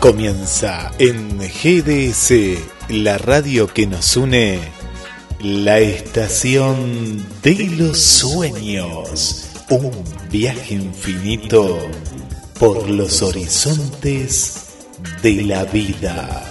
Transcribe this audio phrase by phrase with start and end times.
[0.00, 2.32] Comienza en GDS,
[2.88, 4.58] la radio que nos une,
[5.40, 9.92] la estación de los sueños, un
[10.30, 11.78] viaje infinito
[12.58, 14.68] por los horizontes
[15.22, 16.50] de la vida.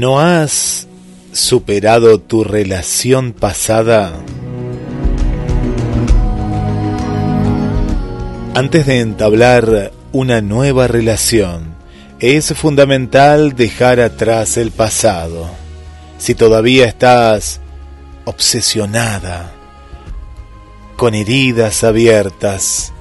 [0.00, 0.88] No has
[1.30, 4.14] superado tu relación pasada?
[8.54, 11.74] Antes de entablar una nueva relación,
[12.18, 15.50] es fundamental dejar atrás el pasado.
[16.16, 17.60] Si todavía estás
[18.24, 19.52] obsesionada
[20.96, 22.94] con heridas abiertas,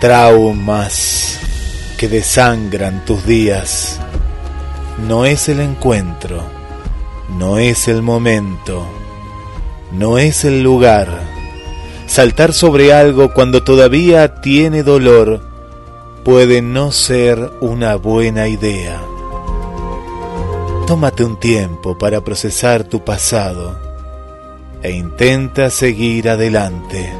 [0.00, 1.38] traumas
[1.96, 4.00] que desangran tus días,
[4.98, 6.42] no es el encuentro,
[7.38, 8.86] no es el momento,
[9.92, 11.08] no es el lugar.
[12.06, 15.40] Saltar sobre algo cuando todavía tiene dolor
[16.24, 19.02] puede no ser una buena idea.
[20.86, 23.78] Tómate un tiempo para procesar tu pasado
[24.82, 27.10] e intenta seguir adelante.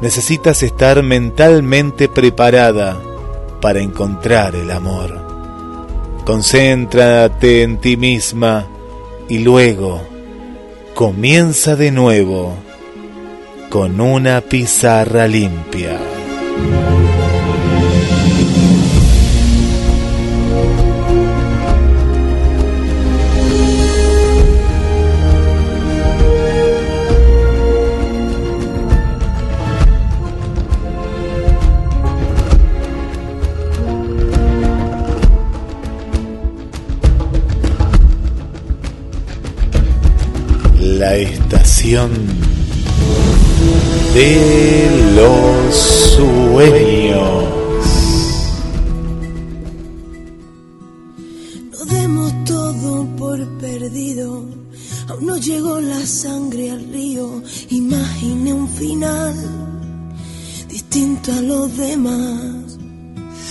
[0.00, 3.00] Necesitas estar mentalmente preparada
[3.60, 5.21] para encontrar el amor.
[6.24, 8.66] Concéntrate en ti misma
[9.28, 10.00] y luego
[10.94, 12.54] comienza de nuevo
[13.68, 15.98] con una pizarra limpia.
[41.12, 42.10] La estación
[44.14, 45.74] de los
[46.16, 47.44] sueños.
[51.72, 54.46] No demos todo por perdido,
[55.08, 59.34] aún no llegó la sangre al río, imagine un final
[60.66, 62.78] distinto a los demás.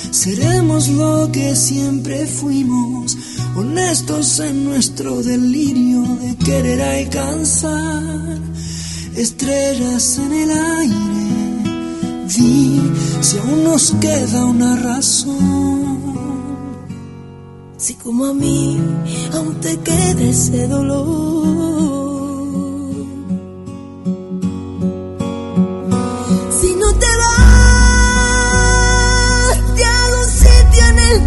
[0.09, 3.15] Seremos lo que siempre fuimos
[3.55, 8.39] honestos en nuestro delirio de querer alcanzar
[9.15, 12.27] estrellas en el aire.
[12.27, 12.81] Di
[13.21, 15.99] si aún nos queda una razón.
[17.77, 18.79] Si como a mí
[19.33, 21.71] aún te queda ese dolor.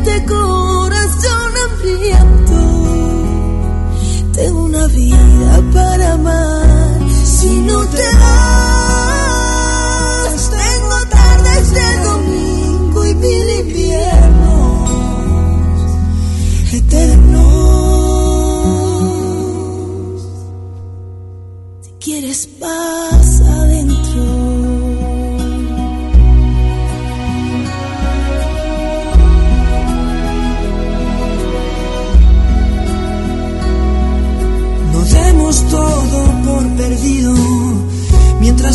[0.05, 0.74] mientras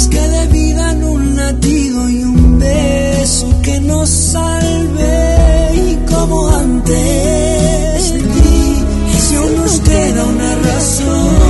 [0.10, 8.14] que de vida en un latido y un beso que nos salve y como antes
[8.14, 11.49] de si aún nos queda una razón.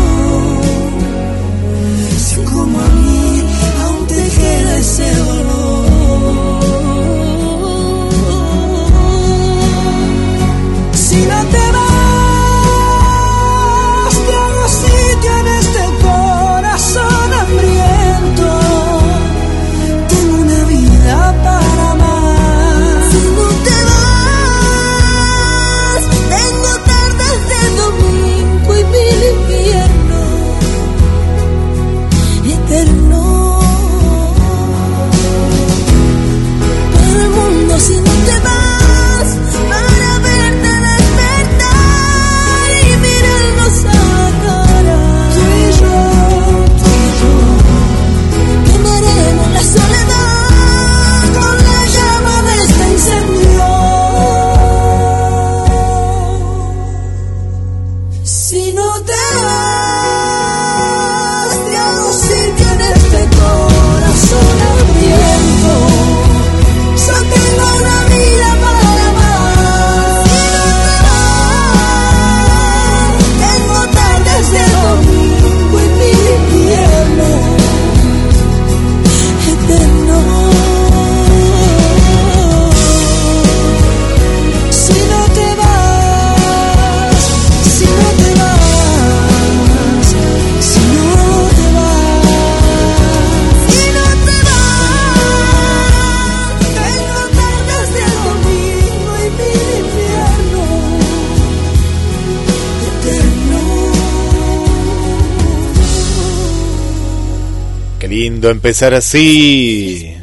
[108.48, 110.16] Empezar así.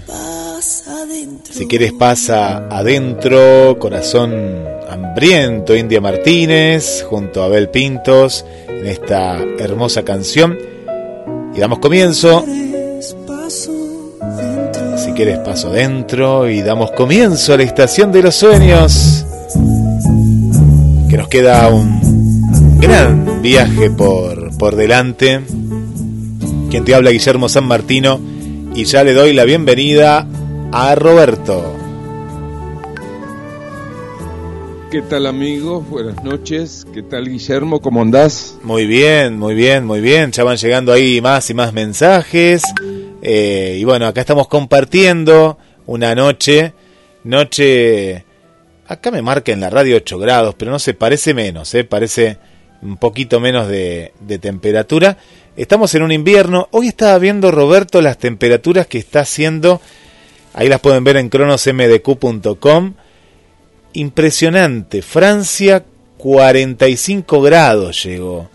[1.51, 10.03] Si quieres pasa adentro, corazón hambriento, India Martínez, junto a Abel Pintos, en esta hermosa
[10.03, 10.59] canción.
[11.55, 12.45] Y damos comienzo.
[14.97, 19.27] Si quieres paso adentro y damos comienzo a la estación de los sueños.
[21.09, 25.43] Que nos queda un gran viaje por, por delante
[26.71, 28.21] quien te habla Guillermo San Martino
[28.75, 30.27] y ya le doy la bienvenida
[30.73, 31.77] a Roberto.
[34.91, 35.89] ¿Qué tal amigos?
[35.89, 36.87] Buenas noches.
[36.93, 37.81] ¿Qué tal Guillermo?
[37.81, 38.59] ¿Cómo andás?
[38.63, 40.33] Muy bien, muy bien, muy bien.
[40.33, 42.63] Ya van llegando ahí más y más mensajes.
[43.23, 46.73] Eh, y bueno, acá estamos compartiendo una noche.
[47.25, 48.25] Noche...
[48.89, 51.83] Acá me marca en la radio 8 grados, pero no sé, parece menos, ¿eh?
[51.83, 52.39] parece
[52.83, 55.19] un poquito menos de, de temperatura.
[55.57, 56.69] Estamos en un invierno.
[56.71, 59.81] Hoy estaba viendo Roberto las temperaturas que está haciendo.
[60.53, 62.93] Ahí las pueden ver en cronosmdq.com.
[63.95, 65.01] Impresionante.
[65.01, 65.83] Francia
[66.19, 68.51] 45 grados llegó.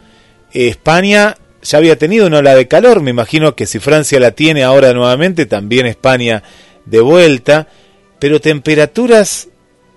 [0.54, 3.02] España ya había tenido una ola de calor.
[3.02, 6.44] Me imagino que si Francia la tiene ahora nuevamente, también España
[6.86, 7.68] de vuelta.
[8.20, 9.50] Pero temperaturas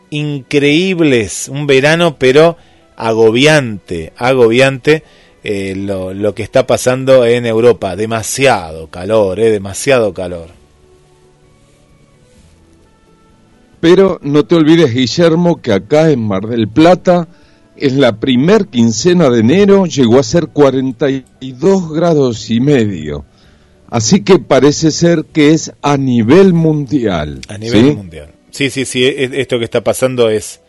[0.08, 1.50] increíbles.
[1.50, 2.56] Un verano pero
[2.96, 5.02] agobiante, agobiante
[5.44, 7.94] eh, lo, lo, que está pasando en Europa.
[7.96, 10.48] Demasiado calor, eh, demasiado calor.
[13.79, 17.29] Pero no te olvides, Guillermo, que acá en Mar del Plata,
[17.77, 23.27] en la primer quincena de enero, llegó a ser 42 grados y medio.
[23.91, 27.43] Así que parece ser que es a nivel mundial.
[27.48, 28.31] A nivel mundial.
[28.51, 30.60] Sí, sí, sí, esto que está pasando es,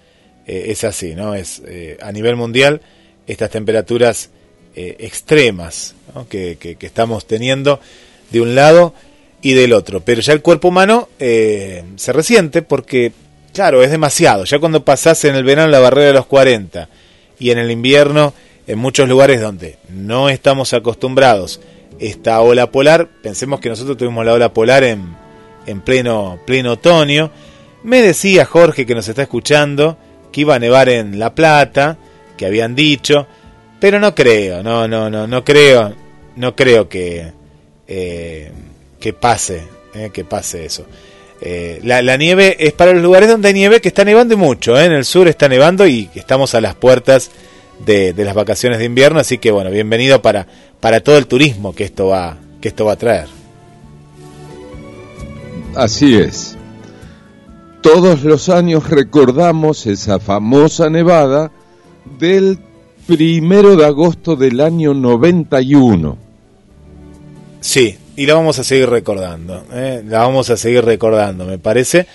[0.46, 1.34] eh, es así, ¿no?
[1.34, 2.82] Es eh, a nivel mundial
[3.28, 4.32] estas temperaturas
[4.76, 5.96] eh, extremas
[6.30, 7.80] que, estamos teniendo
[8.32, 8.94] de un lado
[9.42, 10.02] y del otro.
[10.02, 13.12] Pero ya el cuerpo humano eh, se resiente porque,
[13.54, 14.46] claro, es demasiado.
[14.46, 16.90] Ya cuando pasás en el verano la barrera de los 40
[17.40, 18.34] y en el invierno,
[18.68, 21.62] en muchos lugares donde no estamos acostumbrados,
[22.00, 25.16] esta ola polar, pensemos que nosotros tuvimos la ola polar en,
[25.66, 27.32] en pleno, pleno otoño.
[27.84, 29.98] Me decía Jorge que nos está escuchando
[30.32, 31.98] que iba a nevar en La Plata,
[32.36, 33.28] que habían dicho.
[33.86, 35.94] Pero no creo, no, no, no, no creo,
[36.38, 37.32] no creo que,
[37.88, 38.52] eh,
[39.00, 39.62] que pase,
[39.94, 40.88] eh, que pase eso.
[41.40, 44.92] Eh, la, nieve es para los lugares donde hay nieve que está nevando mucho, en
[44.92, 47.30] el sur está nevando y estamos a las puertas
[47.86, 50.48] de, de, las vacaciones de invierno, así que bueno, bienvenido para,
[50.80, 53.28] para todo el turismo que esto va, que esto va a traer.
[55.76, 56.58] Así es.
[57.82, 61.52] Todos los años recordamos esa famosa nevada
[62.18, 62.58] del
[63.06, 66.18] primero de agosto del año 91.
[67.62, 70.04] Sí, y la vamos a seguir recordando, ¿eh?
[70.08, 72.08] la vamos a seguir recordando, me parece.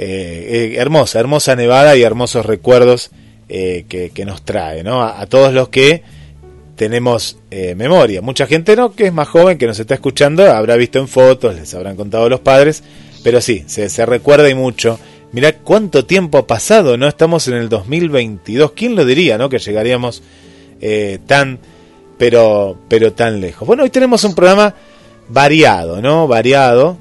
[0.00, 3.10] Eh, eh, hermosa, hermosa nevada y hermosos recuerdos
[3.48, 5.02] que, nos trae, ¿no?
[5.02, 6.02] A, todos los que
[6.76, 7.38] tenemos
[7.76, 8.20] memoria.
[8.20, 8.92] Mucha gente, ¿no?
[8.92, 12.28] Que es más joven, que nos está escuchando, habrá visto en fotos, les habrán contado
[12.28, 12.84] los padres,
[13.24, 15.00] pero sí, se, se recuerda y mucho.
[15.32, 17.06] Mirá cuánto tiempo ha pasado, ¿no?
[17.06, 18.72] Estamos en el 2022.
[18.72, 19.48] ¿Quién lo diría, ¿no?
[19.48, 20.22] Que llegaríamos
[20.80, 21.58] eh, tan,
[22.16, 23.66] pero, pero tan lejos.
[23.66, 24.74] Bueno, hoy tenemos un programa
[25.28, 26.26] variado, ¿no?
[26.26, 26.96] Variado,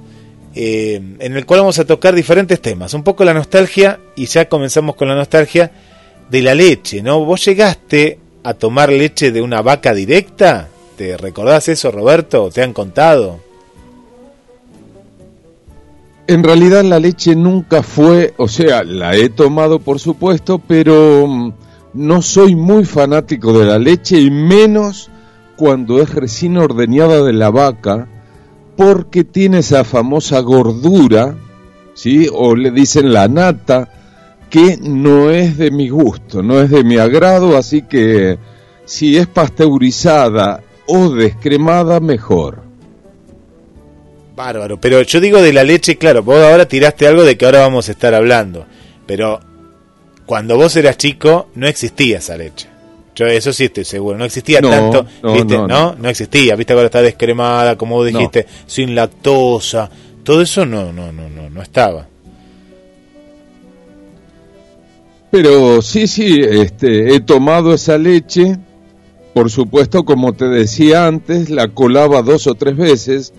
[0.55, 2.93] eh, en el cual vamos a tocar diferentes temas.
[2.93, 5.71] Un poco la nostalgia, y ya comenzamos con la nostalgia
[6.29, 7.23] de la leche, ¿no?
[7.23, 10.67] ¿Vos llegaste a tomar leche de una vaca directa?
[10.97, 12.49] ¿Te recordás eso, Roberto?
[12.53, 13.46] ¿Te han contado?
[16.27, 21.53] En realidad la leche nunca fue, o sea, la he tomado por supuesto, pero mm,
[21.93, 25.09] no soy muy fanático de la leche y menos
[25.55, 28.09] cuando es recién ordeñada de la vaca
[28.75, 31.37] porque tiene esa famosa gordura,
[31.93, 32.27] ¿sí?
[32.31, 33.89] O le dicen la nata,
[34.49, 38.37] que no es de mi gusto, no es de mi agrado, así que
[38.83, 42.66] si es pasteurizada o descremada, mejor.
[44.37, 47.61] Bárbaro, pero yo digo de la leche, claro, vos ahora tiraste algo de que ahora
[47.61, 48.67] vamos a estar hablando,
[49.07, 49.39] pero
[50.27, 52.67] cuando vos eras chico no existía esa leche.
[53.15, 55.57] Yo eso sí estoy seguro, no existía tanto, no, ¿viste?
[55.57, 59.89] No, no, existía, viste ahora está descremada, como vos dijiste, sin lactosa,
[60.23, 62.07] todo eso no, no, no, no, no estaba.
[65.31, 68.55] Pero sí, sí, este, he tomado esa leche,
[69.33, 73.33] por supuesto, como te decía antes, la colaba dos o tres veces,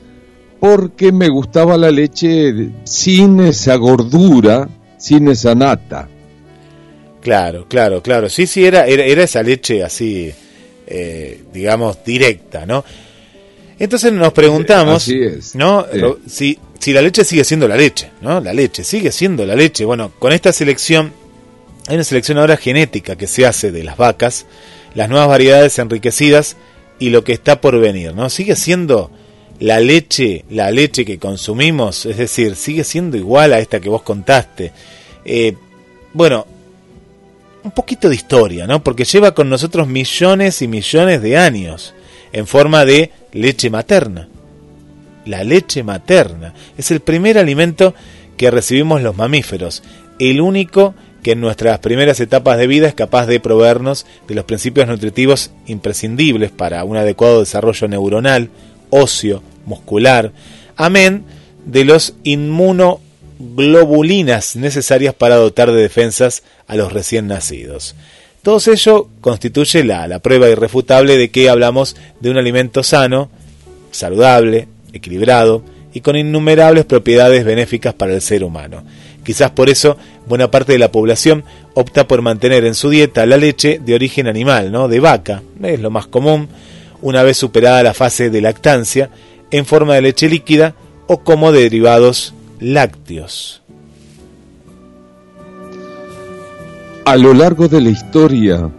[0.61, 6.09] porque me gustaba la leche sin esa gordura, sin esa nata.
[7.21, 8.29] Claro, claro, claro.
[8.29, 10.33] Sí, sí, era, era, esa leche así,
[10.87, 12.85] eh, digamos, directa, ¿no?
[13.79, 15.09] Entonces nos preguntamos,
[15.55, 15.87] ¿no?
[16.27, 18.41] Si, si la leche sigue siendo la leche, ¿no?
[18.41, 19.85] La leche sigue siendo la leche.
[19.85, 21.13] Bueno, con esta selección,
[21.87, 24.47] hay una selección ahora genética que se hace de las vacas,
[24.95, 26.57] las nuevas variedades enriquecidas
[26.99, 28.29] y lo que está por venir, ¿no?
[28.31, 29.11] Sigue siendo
[29.61, 34.03] la leche, la leche que consumimos, es decir, sigue siendo igual a esta que vos
[34.03, 34.73] contaste.
[35.25, 35.55] Eh,
[36.13, 36.47] bueno,
[37.65, 38.83] un poquito de historia, ¿no?
[38.83, 41.95] Porque lleva con nosotros millones y millones de años
[42.33, 44.29] en forma de leche materna.
[45.25, 47.95] La leche materna es el primer alimento
[48.37, 49.83] que recibimos los mamíferos,
[50.19, 54.45] el único que en nuestras primeras etapas de vida es capaz de proveernos de los
[54.45, 58.51] principios nutritivos imprescindibles para un adecuado desarrollo neuronal,
[58.91, 60.33] óseo, muscular,
[60.77, 61.25] amén
[61.65, 67.95] de los inmunoglobulinas necesarias para dotar de defensas a los recién nacidos.
[68.43, 73.29] Todo ello constituye la, la prueba irrefutable de que hablamos de un alimento sano,
[73.91, 78.85] saludable, equilibrado y con innumerables propiedades benéficas para el ser humano.
[79.25, 83.37] Quizás por eso buena parte de la población opta por mantener en su dieta la
[83.37, 84.89] leche de origen animal, ¿no?
[84.89, 86.49] de vaca, es lo más común,
[87.03, 89.11] una vez superada la fase de lactancia,
[89.51, 90.75] en forma de leche líquida
[91.07, 93.63] o como derivados lácteos.
[97.05, 98.71] A lo largo de la historia,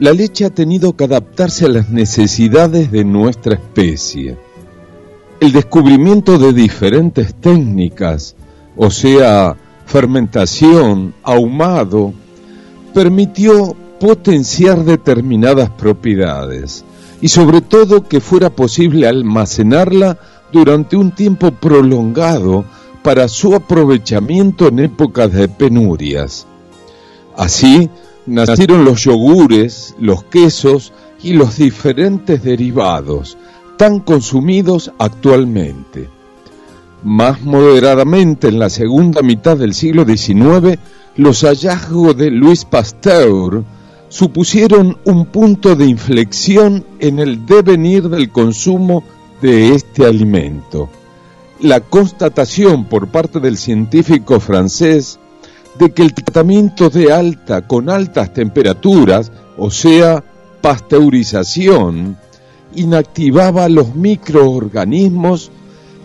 [0.00, 4.36] la leche ha tenido que adaptarse a las necesidades de nuestra especie.
[5.38, 8.34] El descubrimiento de diferentes técnicas,
[8.76, 12.12] o sea, fermentación, ahumado,
[12.92, 16.84] permitió potenciar determinadas propiedades
[17.20, 20.18] y sobre todo que fuera posible almacenarla
[20.52, 22.64] durante un tiempo prolongado
[23.02, 26.46] para su aprovechamiento en épocas de penurias.
[27.36, 27.88] Así
[28.26, 30.92] nacieron los yogures, los quesos
[31.22, 33.36] y los diferentes derivados
[33.76, 36.08] tan consumidos actualmente.
[37.02, 40.78] Más moderadamente, en la segunda mitad del siglo XIX,
[41.16, 43.62] los hallazgos de Louis Pasteur
[44.08, 49.04] supusieron un punto de inflexión en el devenir del consumo
[49.42, 50.88] de este alimento.
[51.60, 55.18] La constatación por parte del científico francés
[55.78, 60.22] de que el tratamiento de alta con altas temperaturas, o sea,
[60.60, 62.16] pasteurización,
[62.74, 65.50] inactivaba los microorganismos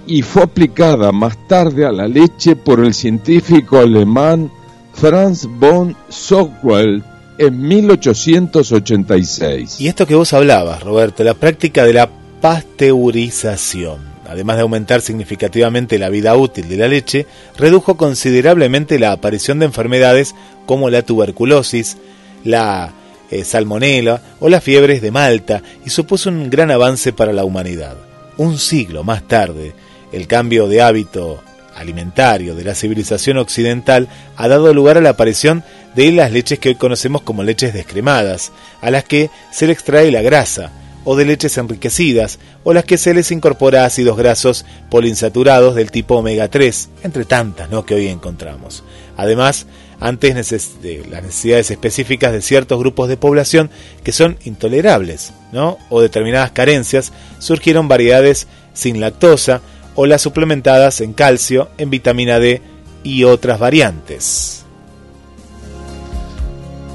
[0.07, 4.51] y fue aplicada más tarde a la leche por el científico alemán
[4.93, 7.03] Franz von Sockwell
[7.41, 9.81] en 1886.
[9.81, 12.07] Y esto que vos hablabas, Roberto, la práctica de la
[12.39, 17.25] pasteurización, además de aumentar significativamente la vida útil de la leche,
[17.57, 20.35] redujo considerablemente la aparición de enfermedades
[20.67, 21.97] como la tuberculosis,
[22.43, 22.93] la
[23.31, 27.97] eh, salmonela o las fiebres de Malta y supuso un gran avance para la humanidad.
[28.37, 29.73] Un siglo más tarde,
[30.11, 31.41] el cambio de hábito
[31.75, 34.07] alimentario de la civilización occidental
[34.37, 35.63] ha dado lugar a la aparición
[35.95, 40.11] de las leches que hoy conocemos como leches descremadas, a las que se le extrae
[40.11, 40.71] la grasa,
[41.03, 46.15] o de leches enriquecidas, o las que se les incorpora ácidos grasos poliinsaturados del tipo
[46.15, 47.85] omega 3, entre tantas ¿no?
[47.85, 48.83] que hoy encontramos.
[49.17, 49.65] Además,
[49.99, 50.33] antes
[50.81, 53.69] de las necesidades específicas de ciertos grupos de población
[54.03, 55.77] que son intolerables, ¿no?
[55.89, 59.61] o determinadas carencias, surgieron variedades sin lactosa,
[59.93, 62.61] o las suplementadas en calcio, en vitamina D
[63.03, 64.60] y otras variantes.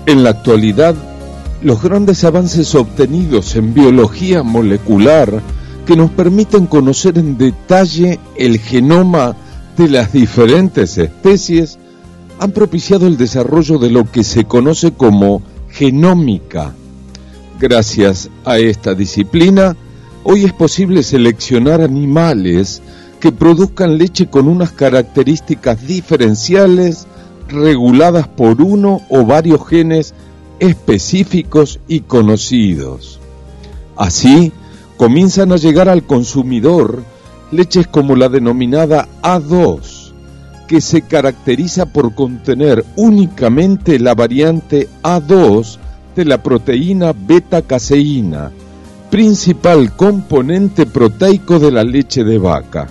[0.06, 0.94] En la actualidad,
[1.62, 5.42] los grandes avances obtenidos en biología molecular
[5.84, 9.36] que nos permiten conocer en detalle el genoma
[9.76, 11.78] de las diferentes especies
[12.38, 16.72] han propiciado el desarrollo de lo que se conoce como genómica.
[17.58, 19.76] Gracias a esta disciplina,
[20.22, 22.80] hoy es posible seleccionar animales
[23.18, 27.08] que produzcan leche con unas características diferenciales
[27.48, 30.14] reguladas por uno o varios genes
[30.58, 33.20] específicos y conocidos.
[33.96, 34.52] Así,
[34.96, 37.02] comienzan a llegar al consumidor
[37.50, 40.12] leches como la denominada A2,
[40.66, 45.78] que se caracteriza por contener únicamente la variante A2
[46.16, 48.50] de la proteína beta-caseína,
[49.10, 52.88] principal componente proteico de la leche de vaca.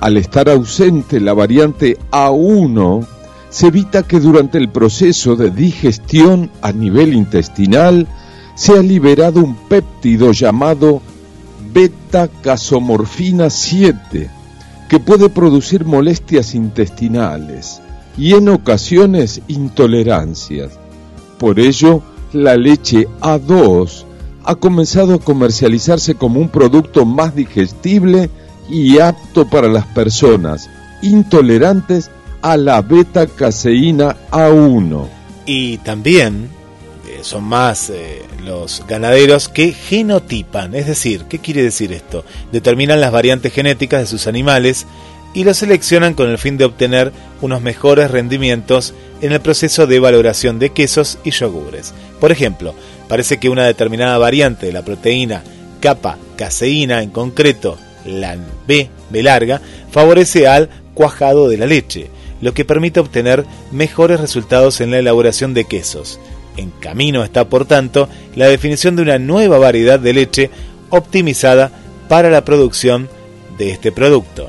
[0.00, 3.06] Al estar ausente la variante A1,
[3.50, 8.06] se evita que durante el proceso de digestión a nivel intestinal
[8.54, 11.02] sea liberado un péptido llamado
[11.72, 14.30] beta-casomorfina 7,
[14.88, 17.80] que puede producir molestias intestinales
[18.16, 20.78] y en ocasiones intolerancias.
[21.38, 24.04] Por ello, la leche A2
[24.44, 28.30] ha comenzado a comercializarse como un producto más digestible
[28.70, 30.70] y apto para las personas
[31.02, 32.10] intolerantes
[32.42, 35.08] a la beta-caseína A1.
[35.46, 36.48] Y también
[37.08, 42.24] eh, son más eh, los ganaderos que genotipan, es decir, ¿qué quiere decir esto?
[42.52, 44.86] Determinan las variantes genéticas de sus animales
[45.34, 49.98] y los seleccionan con el fin de obtener unos mejores rendimientos en el proceso de
[49.98, 51.92] valoración de quesos y yogures.
[52.20, 52.74] Por ejemplo,
[53.08, 55.42] parece que una determinada variante de la proteína
[55.80, 62.08] capa caseína, en concreto la B, B larga, favorece al cuajado de la leche,
[62.40, 66.20] lo que permite obtener mejores resultados en la elaboración de quesos.
[66.56, 70.50] En camino está, por tanto, la definición de una nueva variedad de leche
[70.90, 71.70] optimizada
[72.08, 73.08] para la producción
[73.58, 74.48] de este producto.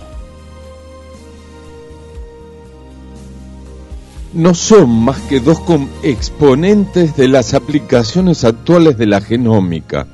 [4.33, 5.59] No son más que dos
[6.03, 10.05] exponentes de las aplicaciones actuales de la genómica,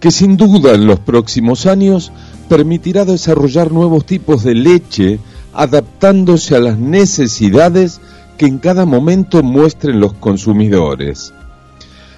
[0.00, 2.12] que sin duda en los próximos años
[2.48, 5.18] permitirá desarrollar nuevos tipos de leche
[5.56, 8.00] adaptándose a las necesidades
[8.36, 11.32] que en cada momento muestren los consumidores.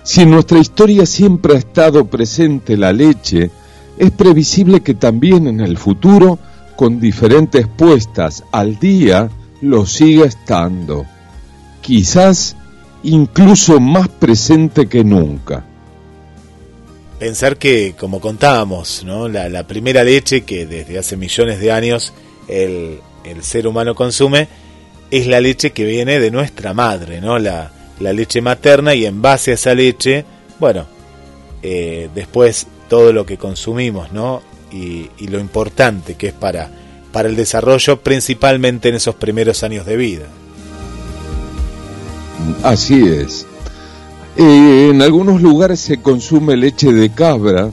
[0.03, 3.51] Si en nuestra historia siempre ha estado presente la leche,
[3.97, 6.39] es previsible que también en el futuro,
[6.77, 11.07] con diferentes puestas al día, lo siga estando.
[11.81, 12.57] Quizás
[13.05, 15.65] incluso más presente que nunca.
[17.21, 19.29] Pensar que, como contábamos, ¿no?
[19.29, 22.13] la, primera leche que desde hace millones de años
[22.49, 24.49] el, el ser humano consume,
[25.11, 27.39] es la leche que viene de nuestra madre, ¿no?
[27.39, 30.25] La, leche materna y en base a esa leche,
[30.61, 30.87] bueno,
[31.63, 34.41] eh, después todo lo que consumimos, ¿no?
[34.71, 36.71] Y, lo importante que es para,
[37.13, 40.27] para el desarrollo, principalmente en esos primeros años de vida.
[42.63, 43.47] Así es.
[44.37, 47.73] Eh, en algunos lugares se consume leche de cabra,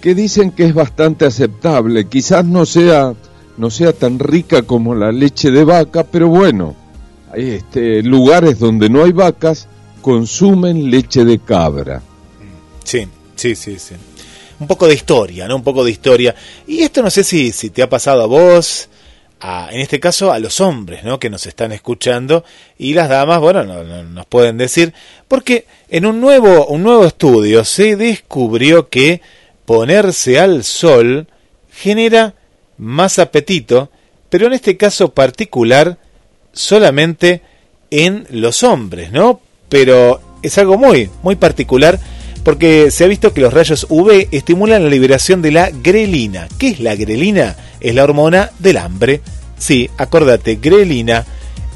[0.00, 2.08] que dicen que es bastante aceptable.
[2.08, 3.14] Quizás no sea
[3.56, 6.74] no sea tan rica como la leche de vaca, pero bueno,
[7.32, 9.68] hay este, lugares donde no hay vacas
[10.00, 12.02] consumen leche de cabra.
[12.84, 13.94] Sí, sí, sí, sí.
[14.58, 15.56] Un poco de historia, ¿no?
[15.56, 16.34] Un poco de historia.
[16.66, 18.88] Y esto no sé si, si te ha pasado a vos,
[19.40, 21.18] a, en este caso a los hombres, ¿no?
[21.18, 22.44] Que nos están escuchando
[22.78, 24.92] y las damas, bueno, no, nos pueden decir,
[25.26, 29.20] porque en un nuevo, un nuevo estudio se descubrió que
[29.64, 31.28] ponerse al sol
[31.72, 32.34] genera
[32.82, 33.90] más apetito,
[34.28, 35.98] pero en este caso particular
[36.52, 37.42] solamente
[37.90, 39.40] en los hombres, ¿no?
[39.68, 42.00] Pero es algo muy, muy particular
[42.42, 46.48] porque se ha visto que los rayos UV estimulan la liberación de la grelina.
[46.58, 47.56] ¿Qué es la grelina?
[47.80, 49.20] Es la hormona del hambre.
[49.56, 51.24] Sí, acordate, grelina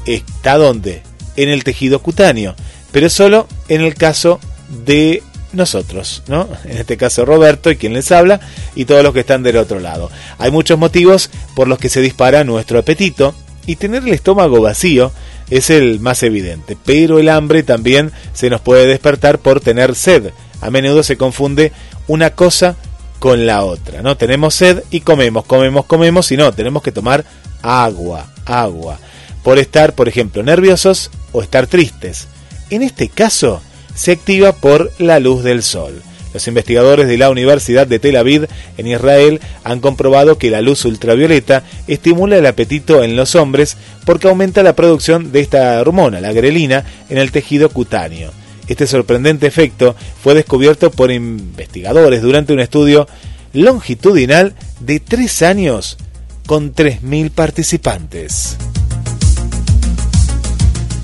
[0.05, 1.03] está donde?
[1.37, 2.55] En el tejido cutáneo,
[2.91, 4.39] pero solo en el caso
[4.85, 6.47] de nosotros, ¿no?
[6.65, 8.39] En este caso Roberto y quien les habla
[8.75, 10.09] y todos los que están del otro lado.
[10.37, 13.33] Hay muchos motivos por los que se dispara nuestro apetito
[13.65, 15.11] y tener el estómago vacío
[15.49, 20.31] es el más evidente, pero el hambre también se nos puede despertar por tener sed.
[20.61, 21.71] A menudo se confunde
[22.07, 22.75] una cosa
[23.19, 24.17] con la otra, ¿no?
[24.17, 27.25] Tenemos sed y comemos, comemos, comemos y no, tenemos que tomar
[27.61, 28.99] agua, agua,
[29.43, 32.27] por estar, por ejemplo, nerviosos o estar tristes.
[32.69, 33.61] En este caso,
[33.97, 36.01] se activa por la luz del sol.
[36.33, 40.85] Los investigadores de la Universidad de Tel Aviv en Israel han comprobado que la luz
[40.85, 46.33] ultravioleta estimula el apetito en los hombres porque aumenta la producción de esta hormona, la
[46.33, 48.31] grelina, en el tejido cutáneo.
[48.67, 53.07] Este sorprendente efecto fue descubierto por investigadores durante un estudio
[53.53, 55.97] longitudinal de tres años
[56.45, 58.57] con 3.000 participantes.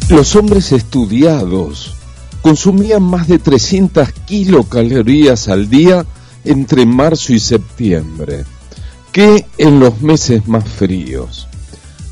[0.09, 1.92] Los hombres estudiados
[2.43, 6.05] consumían más de 300 kilocalorías al día
[6.43, 8.43] entre marzo y septiembre,
[9.13, 11.47] que en los meses más fríos.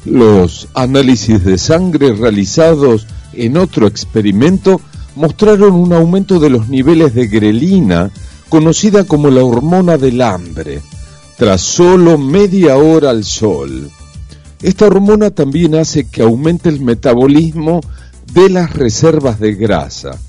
[0.06, 4.80] Los análisis de sangre realizados en otro experimento
[5.18, 8.10] mostraron un aumento de los niveles de grelina,
[8.48, 10.82] conocida como la hormona del hambre,
[11.38, 13.92] tras solo media hora al sol.
[14.62, 17.82] Esta hormona también hace que aumente el metabolismo
[18.34, 20.20] de las reservas de grasa.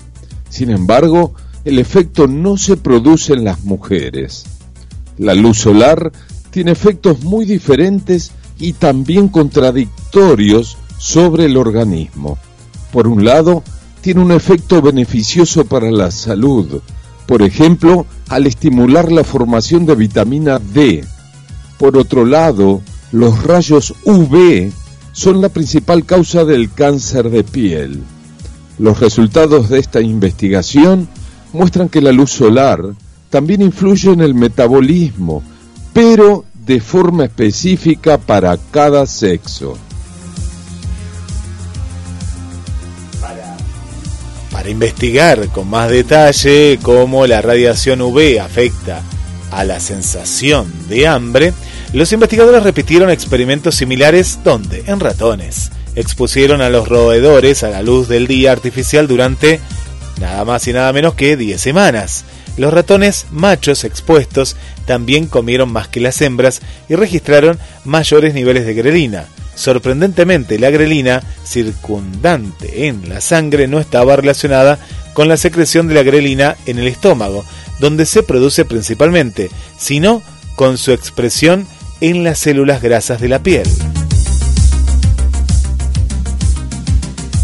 [0.49, 1.33] Sin embargo,
[1.65, 4.45] el efecto no se produce en las mujeres.
[5.17, 6.11] La luz solar
[6.51, 12.37] tiene efectos muy diferentes y también contradictorios sobre el organismo.
[12.91, 13.63] Por un lado,
[14.01, 16.81] tiene un efecto beneficioso para la salud,
[17.25, 21.05] por ejemplo, al estimular la formación de vitamina D.
[21.77, 24.71] Por otro lado, los rayos UV
[25.13, 28.03] son la principal causa del cáncer de piel.
[28.79, 31.07] Los resultados de esta investigación
[31.53, 32.81] muestran que la luz solar
[33.29, 35.43] también influye en el metabolismo,
[35.93, 39.77] pero de forma específica para cada sexo.
[44.51, 49.01] Para, investigar con más detalle cómo la radiación UV afecta
[49.51, 51.53] a la sensación de hambre,
[51.93, 58.07] los investigadores repitieron experimentos similares donde, en ratones, expusieron a los roedores a la luz
[58.07, 59.59] del día artificial durante
[60.19, 62.25] nada más y nada menos que 10 semanas.
[62.57, 68.73] Los ratones machos expuestos también comieron más que las hembras y registraron mayores niveles de
[68.73, 69.25] grelina.
[69.55, 74.79] Sorprendentemente, la grelina circundante en la sangre no estaba relacionada
[75.13, 77.45] con la secreción de la grelina en el estómago,
[77.79, 80.23] donde se produce principalmente, sino
[80.55, 81.67] con su expresión
[82.03, 83.65] en las células grasas de la piel.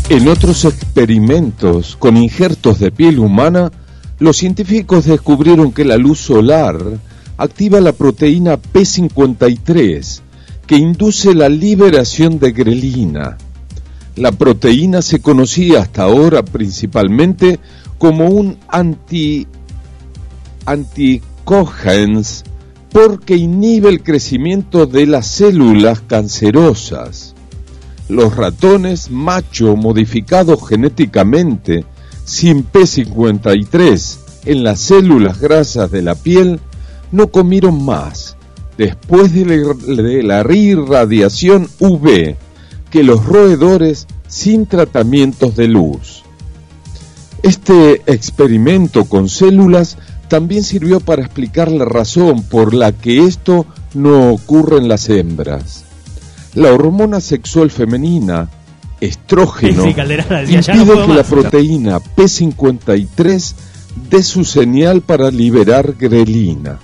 [0.09, 3.71] En otros experimentos con injertos de piel humana,
[4.19, 6.75] los científicos descubrieron que la luz solar
[7.37, 10.19] activa la proteína P53,
[10.67, 13.37] que induce la liberación de grelina.
[14.17, 17.61] La proteína se conocía hasta ahora principalmente
[17.97, 19.47] como un anti
[20.65, 22.43] anticogens
[22.91, 27.35] porque inhibe el crecimiento de las células cancerosas.
[28.07, 31.85] Los ratones macho modificados genéticamente
[32.25, 36.59] sin P53 en las células grasas de la piel
[37.11, 38.35] no comieron más
[38.77, 42.35] después de la irradiación UV
[42.89, 46.23] que los roedores sin tratamientos de luz.
[47.43, 49.97] Este experimento con células
[50.29, 55.83] también sirvió para explicar la razón por la que esto no ocurre en las hembras.
[56.55, 58.49] La hormona sexual femenina,
[59.01, 63.53] estrógeno, impide que la proteína P53
[64.09, 66.79] dé su señal para liberar grelina.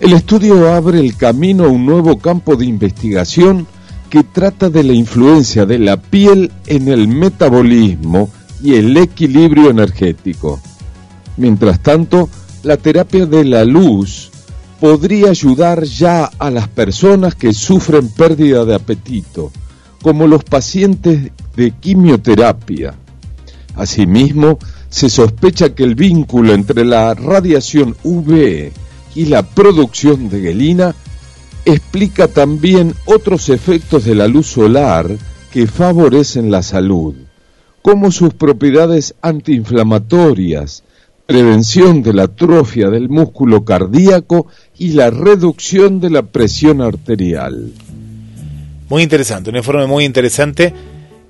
[0.00, 3.66] El estudio abre el camino a un nuevo campo de investigación
[4.10, 8.30] que trata de la influencia de la piel en el metabolismo
[8.62, 10.60] y el equilibrio energético.
[11.36, 12.28] Mientras tanto,
[12.62, 14.30] la terapia de la luz
[14.80, 19.50] podría ayudar ya a las personas que sufren pérdida de apetito,
[20.02, 22.94] como los pacientes de quimioterapia.
[23.74, 28.70] Asimismo, se sospecha que el vínculo entre la radiación UV
[29.14, 30.94] y la producción de gelina
[31.64, 35.16] explica también otros efectos de la luz solar
[35.52, 37.14] que favorecen la salud,
[37.82, 40.84] como sus propiedades antiinflamatorias,
[41.26, 44.46] prevención de la atrofia del músculo cardíaco
[44.78, 47.72] y la reducción de la presión arterial.
[48.88, 50.72] Muy interesante, un informe muy interesante.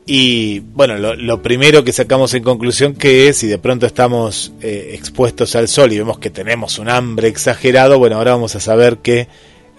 [0.09, 4.93] Y bueno, lo, primero que sacamos en conclusión que es, si de pronto estamos eh,
[4.95, 8.99] expuestos al sol y vemos que tenemos un hambre exagerado, bueno, ahora vamos a saber
[8.99, 9.27] que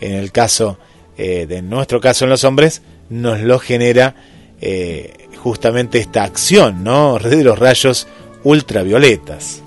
[0.02, 0.78] en el caso,
[1.18, 4.16] eh, de nuestro caso en los hombres, nos lo genera
[4.60, 7.20] eh, justamente esta acción, ¿no?
[7.24, 8.08] De los rayos
[8.44, 9.64] ultravioletas.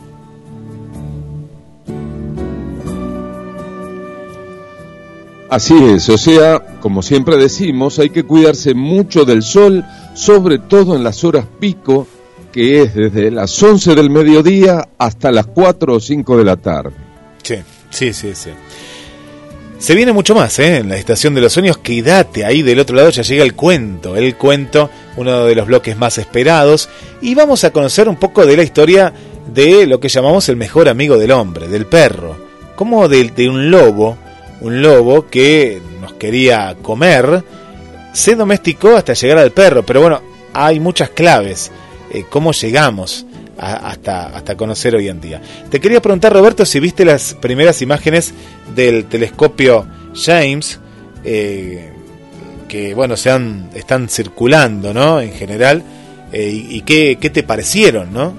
[5.51, 9.85] Así es, o sea, como siempre decimos, hay que cuidarse mucho del sol,
[10.15, 12.07] sobre todo en las horas pico,
[12.53, 16.93] que es desde las 11 del mediodía hasta las 4 o 5 de la tarde.
[17.43, 17.57] Sí,
[17.91, 18.51] sí, sí, sí.
[19.81, 20.77] Se viene mucho más, ¿eh?
[20.77, 24.15] En la estación de los sueños, quédate ahí del otro lado, ya llega el cuento,
[24.15, 26.89] el cuento, uno de los bloques más esperados,
[27.23, 29.13] y vamos a conocer un poco de la historia
[29.53, 32.37] de lo que llamamos el mejor amigo del hombre, del perro,
[32.77, 34.17] como de, de un lobo,
[34.61, 37.45] un lobo que nos quería comer,
[38.13, 40.21] se domesticó hasta llegar al perro, pero bueno,
[40.53, 41.71] hay muchas claves.
[42.13, 45.41] Eh, ¿Cómo llegamos hasta, hasta conocer hoy en día?
[45.71, 48.33] Te quería preguntar, Roberto, si viste las primeras imágenes
[48.75, 50.81] del telescopio James,
[51.25, 51.93] eh,
[52.69, 55.21] que bueno, se han, están circulando, ¿no?
[55.21, 55.83] En general,
[56.33, 58.35] eh, y, qué, qué te parecieron, ¿no?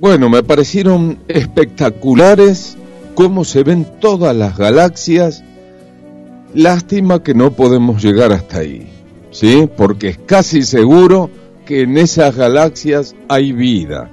[0.00, 2.76] Bueno, me parecieron espectaculares
[3.14, 5.42] cómo se ven todas las galaxias.
[6.54, 8.88] Lástima que no podemos llegar hasta ahí,
[9.30, 9.68] ¿sí?
[9.76, 11.30] Porque es casi seguro
[11.64, 14.10] que en esas galaxias hay vida.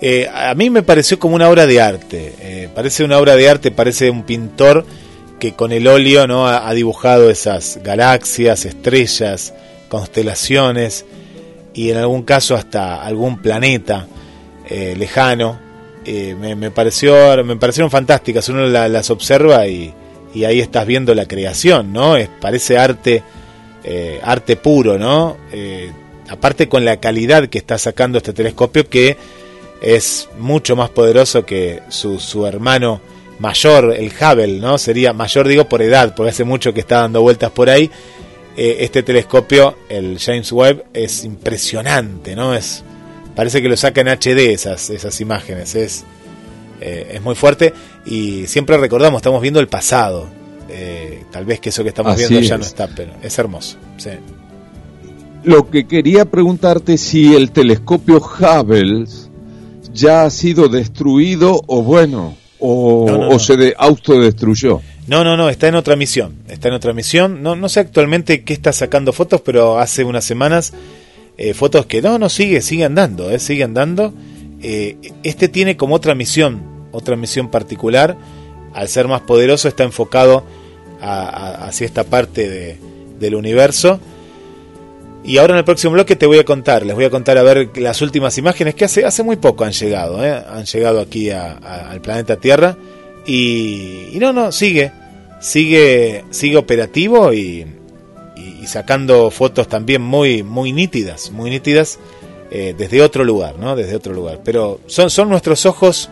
[0.00, 2.34] Eh, a mí me pareció como una obra de arte.
[2.40, 4.84] Eh, parece una obra de arte, parece un pintor
[5.38, 9.52] que con el óleo no ha, dibujado esas galaxias, estrellas,
[9.88, 11.04] constelaciones
[11.74, 14.06] y en algún caso hasta algún planeta
[14.68, 15.58] eh, lejano.
[16.06, 18.48] Me, pareció, me parecieron fantásticas.
[18.48, 19.92] Uno las observa y,
[20.34, 22.16] y, ahí estás viendo la creación, ¿no?
[22.16, 23.22] Es, parece arte,
[24.22, 25.36] arte puro, ¿no?
[26.28, 29.18] aparte con la calidad que está sacando este telescopio que
[29.82, 33.02] es mucho más poderoso que su, su hermano
[33.42, 34.78] mayor, el Hubble, ¿no?
[34.78, 37.90] Sería mayor, digo, por edad, porque hace mucho que está dando vueltas por ahí.
[38.56, 42.54] Eh, este telescopio, el James Webb, es impresionante, ¿no?
[42.54, 42.84] Es,
[43.34, 46.04] parece que lo saca en HD esas, esas imágenes, es,
[46.80, 47.72] eh, es muy fuerte
[48.04, 50.28] y siempre recordamos, estamos viendo el pasado.
[50.68, 53.76] Eh, tal vez que eso que estamos viendo ya no está, pero es hermoso.
[53.98, 54.10] Sí.
[55.44, 59.06] Lo que quería preguntarte si el telescopio Hubble
[59.92, 64.80] ya ha sido destruido o bueno, o, se de, autodestruyó.
[65.08, 66.36] No, no, no, está en otra misión.
[66.48, 67.42] Está en otra misión.
[67.42, 70.72] No, no sé actualmente qué está sacando fotos, pero hace unas semanas
[71.38, 74.12] eh, fotos que no, no sigue, sigue andando, eh, sigue andando.
[74.62, 78.16] Eh, este tiene como otra misión, otra misión particular.
[78.74, 80.44] Al ser más poderoso está enfocado
[81.00, 82.78] hacia esta parte de,
[83.18, 83.98] del universo
[85.24, 87.42] y ahora en el próximo bloque te voy a contar, les voy a contar a
[87.42, 90.32] ver las últimas imágenes que hace, hace muy poco han llegado, ¿eh?
[90.32, 92.76] han llegado aquí al planeta Tierra
[93.24, 94.90] y, no, no, sigue,
[95.40, 97.66] sigue, sigue operativo y,
[98.66, 101.98] sacando fotos también muy, muy nítidas, muy nítidas
[102.50, 103.74] eh, desde otro lugar, ¿no?
[103.76, 104.40] Desde otro lugar.
[104.44, 106.10] Pero son, son nuestros ojos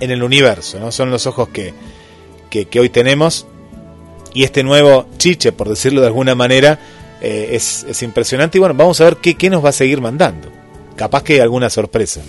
[0.00, 0.90] en el universo, ¿no?
[0.90, 1.74] Son los ojos que,
[2.50, 3.46] que, hoy tenemos
[4.34, 6.78] y este nuevo chiche, por decirlo de alguna manera,
[7.20, 10.48] eh, es, impresionante y bueno, vamos a ver qué, qué nos va a seguir mandando.
[10.96, 12.20] Capaz que hay alguna sorpresa.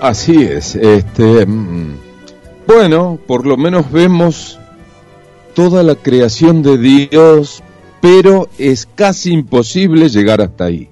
[0.00, 1.96] Así es, este mm,
[2.68, 4.58] bueno, por lo menos vemos
[5.58, 7.64] toda la creación de Dios,
[8.00, 10.88] pero es casi imposible llegar hasta ahí.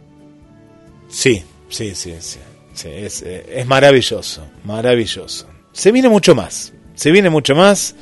[1.09, 2.41] Sí, sí, sí, sí,
[2.89, 5.47] es, eh, es maravilloso, maravilloso.
[5.71, 7.95] Se viene mucho más, se viene mucho más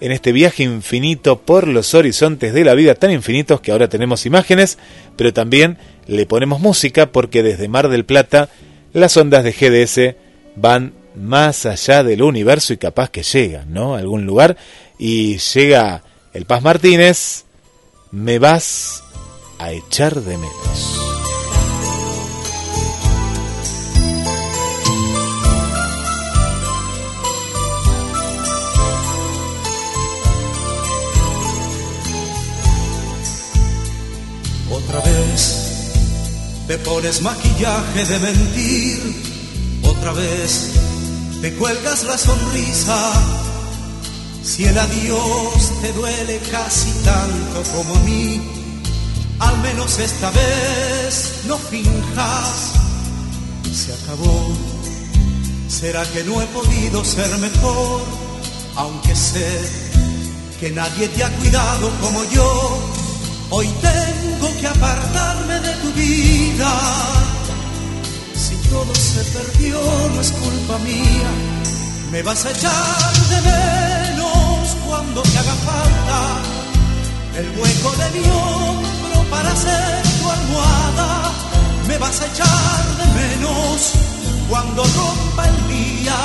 [0.00, 4.24] en este viaje infinito por los horizontes de la vida tan infinitos que ahora tenemos
[4.24, 4.78] imágenes,
[5.16, 8.48] pero también le ponemos música porque desde Mar del Plata
[8.92, 10.14] las ondas de GDS
[10.54, 13.96] van más allá del universo y capaz que llegan, ¿no?
[13.96, 14.56] A algún lugar
[15.00, 17.44] y llega el Paz Martínez,
[18.10, 19.02] me vas
[19.58, 20.98] a echar de menos.
[34.70, 35.92] Otra vez
[36.66, 39.00] te pones maquillaje de mentir,
[39.82, 40.70] otra vez
[41.42, 43.42] te cuelgas la sonrisa.
[44.42, 48.40] Si el adiós te duele casi tanto como a mí,
[49.38, 52.72] al menos esta vez no finjas.
[53.72, 54.54] Se acabó.
[55.68, 58.02] ¿Será que no he podido ser mejor?
[58.76, 59.60] Aunque sé
[60.60, 63.02] que nadie te ha cuidado como yo
[63.54, 66.70] Hoy tengo que apartarme de tu vida.
[68.34, 69.78] Si todo se perdió,
[70.14, 71.30] no es culpa mía.
[72.10, 74.11] Me vas a echar de menos
[74.92, 76.18] cuando te haga falta
[77.40, 81.32] el hueco de mi hombro para ser tu almohada.
[81.88, 83.92] Me vas a echar de menos
[84.50, 86.18] cuando rompa el día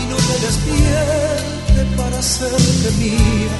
[0.00, 3.54] y no te despierte para hacerte mía.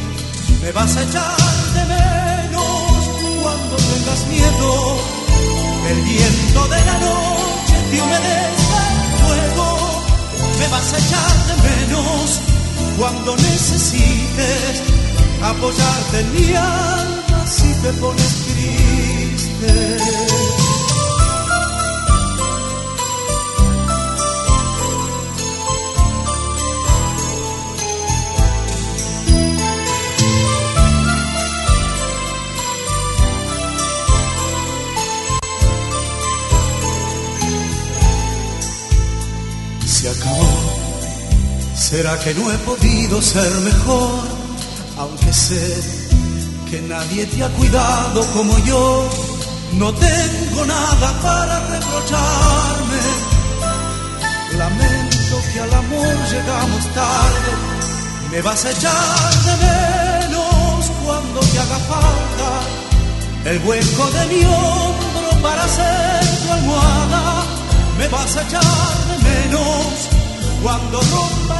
[0.60, 2.98] Me vas a echar de menos
[3.44, 4.70] cuando tengas miedo,
[5.90, 9.68] el viento de la noche te humedezca el fuego,
[10.58, 12.55] me vas a echar de menos
[12.96, 14.82] cuando necesites
[15.42, 20.35] apoyarte en mi alma si te pones triste.
[41.96, 44.20] ¿Será que no he podido ser mejor?
[44.98, 45.64] Aunque sé
[46.68, 49.08] que nadie te ha cuidado como yo.
[49.72, 53.02] No tengo nada para reprocharme.
[54.58, 57.52] Lamento que al amor llegamos tarde.
[58.30, 62.48] Me vas a echar de menos cuando te haga falta
[63.46, 67.44] el hueco de mi hombro para ser tu almohada.
[67.96, 70.16] Me vas a echar de menos
[70.62, 71.55] cuando rompa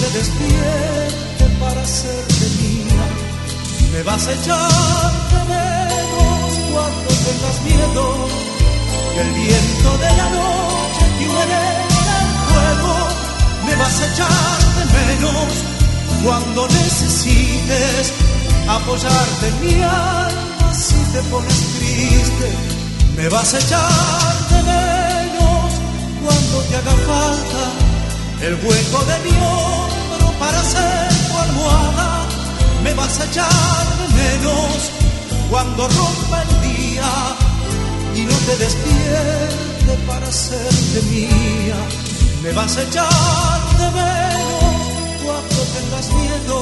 [0.00, 3.06] te despierte para hacerte mía.
[3.92, 8.04] Me vas a echar de menos cuando tengas miedo
[9.14, 12.94] que el viento de la noche humedezca el fuego.
[13.66, 15.52] Me vas a echar de menos
[16.24, 18.12] cuando necesites
[18.68, 22.48] apoyarte en mi alma si te pones triste.
[23.16, 25.72] Me vas a echar de menos
[26.24, 27.84] cuando te haga falta
[28.40, 29.36] el hueco de mi
[30.44, 32.10] para ser tu almohada.
[32.84, 34.76] Me vas a echar de menos
[35.50, 37.10] cuando rompa el día
[38.18, 41.80] y no te despierte para hacerte mía.
[42.42, 44.76] Me vas a echar de menos
[45.24, 46.58] cuando tengas miedo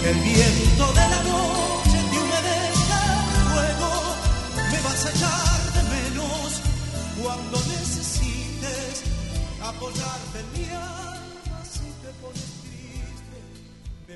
[0.00, 3.00] que el viento de la noche te humedezca
[3.34, 3.90] el fuego.
[4.72, 6.48] Me vas a echar de menos
[7.22, 8.94] cuando necesites
[9.70, 10.64] apoyarte mi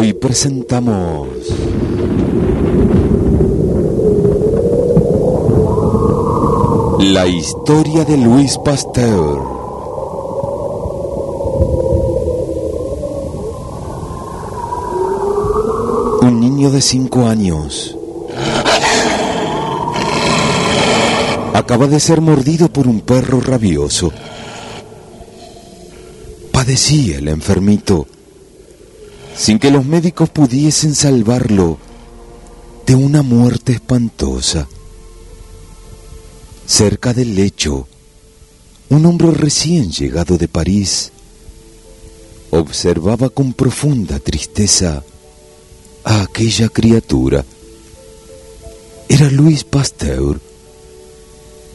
[0.00, 1.28] Hoy presentamos
[7.00, 9.38] la historia de Luis Pasteur.
[16.22, 17.94] Un niño de cinco años
[21.52, 24.10] acaba de ser mordido por un perro rabioso.
[26.52, 28.06] Padecía el enfermito
[29.40, 31.78] sin que los médicos pudiesen salvarlo
[32.84, 34.68] de una muerte espantosa.
[36.66, 37.88] Cerca del lecho,
[38.90, 41.10] un hombre recién llegado de París
[42.50, 45.02] observaba con profunda tristeza
[46.04, 47.42] a aquella criatura.
[49.08, 50.38] Era Luis Pasteur,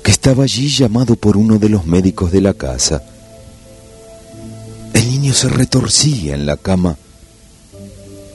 [0.04, 3.02] que estaba allí llamado por uno de los médicos de la casa.
[4.94, 7.00] El niño se retorcía en la cama,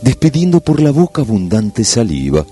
[0.03, 2.47] despidiendo por la boca abundante saliva.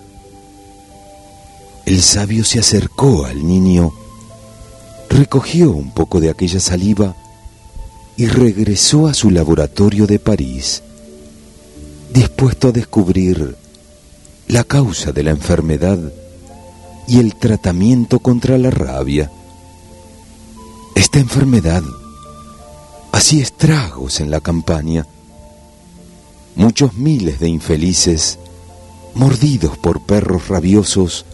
[1.87, 3.93] El sabio se acercó al niño,
[5.09, 7.17] recogió un poco de aquella saliva
[8.17, 10.83] y regresó a su laboratorio de París,
[12.13, 13.57] dispuesto a descubrir
[14.49, 15.99] la causa de la enfermedad
[17.07, 19.31] y el tratamiento contra la rabia.
[20.95, 21.83] Esta enfermedad
[23.13, 25.07] hacía estragos en la campaña.
[26.59, 28.37] Muchos miles de infelices,
[29.15, 31.25] mordidos por perros rabiosos,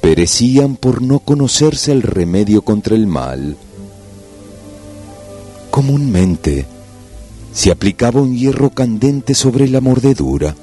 [0.00, 3.58] perecían por no conocerse el remedio contra el mal.
[5.70, 6.64] Comúnmente
[7.52, 10.56] se aplicaba un hierro candente sobre la mordedura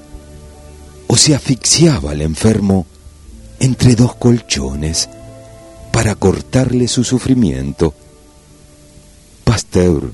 [1.06, 2.88] o se asfixiaba al enfermo
[3.60, 5.10] entre dos colchones
[5.92, 7.94] para cortarle su sufrimiento.
[9.44, 10.12] Pasteur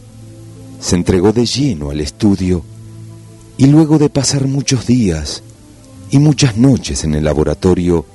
[0.82, 2.66] se entregó de lleno al estudio
[3.60, 5.44] y luego de pasar muchos días
[6.10, 8.06] y muchas noches en el laboratorio,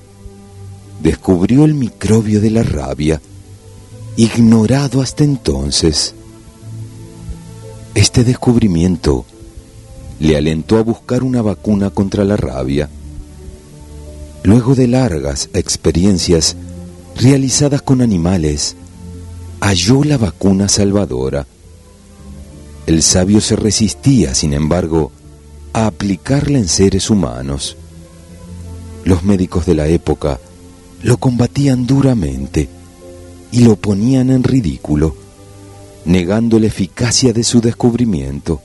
[1.02, 3.20] descubrió el microbio de la rabia,
[4.16, 6.14] ignorado hasta entonces.
[7.94, 9.26] Este descubrimiento
[10.18, 12.88] le alentó a buscar una vacuna contra la rabia.
[14.44, 16.56] Luego de largas experiencias
[17.16, 18.76] realizadas con animales,
[19.60, 21.46] halló la vacuna salvadora.
[22.86, 25.12] El sabio se resistía, sin embargo,
[25.74, 27.76] a aplicarla en seres humanos.
[29.04, 30.40] Los médicos de la época
[31.02, 32.70] lo combatían duramente
[33.52, 35.14] y lo ponían en ridículo,
[36.06, 38.62] negando la eficacia de su descubrimiento.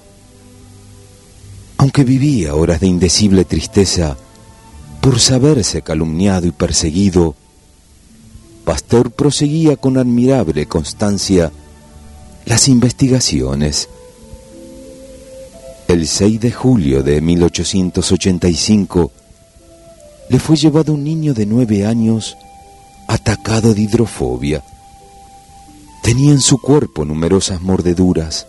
[1.78, 4.16] Aunque vivía horas de indecible tristeza
[5.02, 7.36] por saberse calumniado y perseguido,
[8.66, 11.52] Pasteur proseguía con admirable constancia
[12.46, 13.90] las investigaciones.
[15.90, 19.12] El 6 de julio de 1885
[20.30, 22.38] le fue llevado un niño de nueve años
[23.08, 24.64] atacado de hidrofobia.
[26.04, 28.46] Tenía en su cuerpo numerosas mordeduras.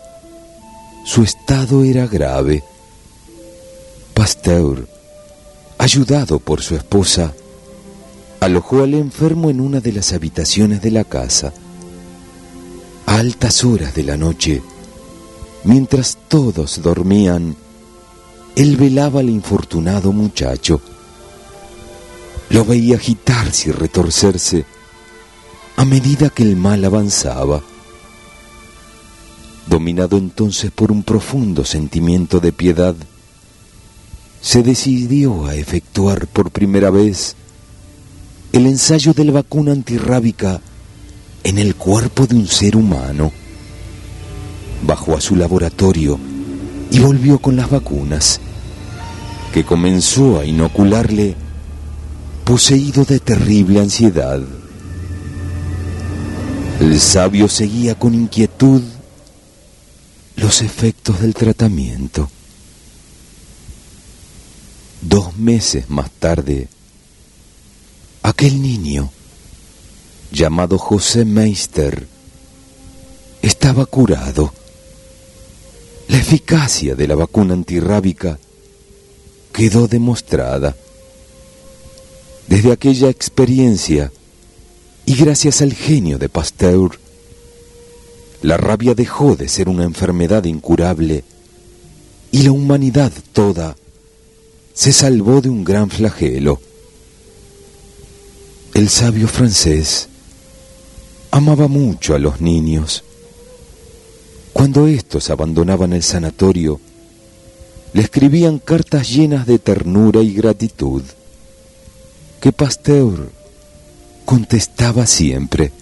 [1.07, 2.63] Su estado era grave.
[4.13, 4.87] Pasteur,
[5.79, 7.33] ayudado por su esposa,
[8.41, 11.55] alojó al enfermo en una de las habitaciones de la casa.
[13.07, 14.61] A altas horas de la noche,
[15.65, 17.57] mientras todos dormían,
[18.57, 20.81] él velaba al infortunado muchacho.
[22.51, 24.65] Lo veía agitarse y retorcerse
[25.77, 27.63] a medida que el mal avanzaba.
[29.67, 32.95] Dominado entonces por un profundo sentimiento de piedad,
[34.43, 37.37] se decidió a efectuar por primera vez
[38.53, 40.61] el ensayo de la vacuna antirrábica
[41.45, 43.33] en el cuerpo de un ser humano.
[44.83, 46.19] Bajó a su laboratorio
[46.91, 48.41] y volvió con las vacunas,
[49.53, 51.37] que comenzó a inocularle
[52.45, 54.41] poseído de terrible ansiedad.
[56.81, 58.83] El sabio seguía con inquietud
[60.37, 62.31] los efectos del tratamiento.
[65.03, 66.69] Dos meses más tarde,
[68.23, 69.11] Aquel niño,
[70.31, 72.07] llamado José Meister,
[73.41, 74.53] estaba curado.
[76.11, 78.37] La eficacia de la vacuna antirrábica
[79.53, 80.75] quedó demostrada.
[82.49, 84.11] Desde aquella experiencia,
[85.07, 86.99] y gracias al genio de Pasteur,
[88.43, 91.23] la rabia dejó de ser una enfermedad incurable
[92.33, 93.77] y la humanidad toda
[94.75, 96.61] se salvó de un gran flagelo.
[98.75, 100.09] El sabio francés
[101.31, 103.05] amaba mucho a los niños.
[104.53, 106.81] Cuando éstos abandonaban el sanatorio,
[107.93, 111.03] le escribían cartas llenas de ternura y gratitud,
[112.41, 113.31] que Pasteur
[114.25, 115.73] contestaba siempre,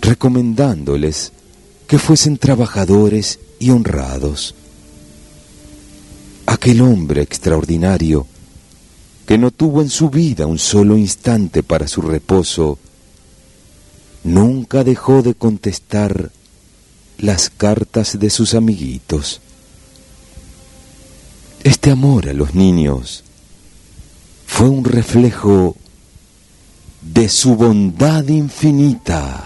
[0.00, 1.32] recomendándoles
[1.86, 4.54] que fuesen trabajadores y honrados.
[6.46, 8.26] Aquel hombre extraordinario
[9.26, 12.78] que no tuvo en su vida un solo instante para su reposo,
[14.22, 16.30] nunca dejó de contestar
[17.18, 19.40] las cartas de sus amiguitos.
[21.64, 23.24] Este amor a los niños
[24.46, 25.76] fue un reflejo
[27.02, 29.45] de su bondad infinita.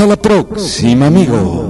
[0.00, 1.69] Hasta la próxima, amigo.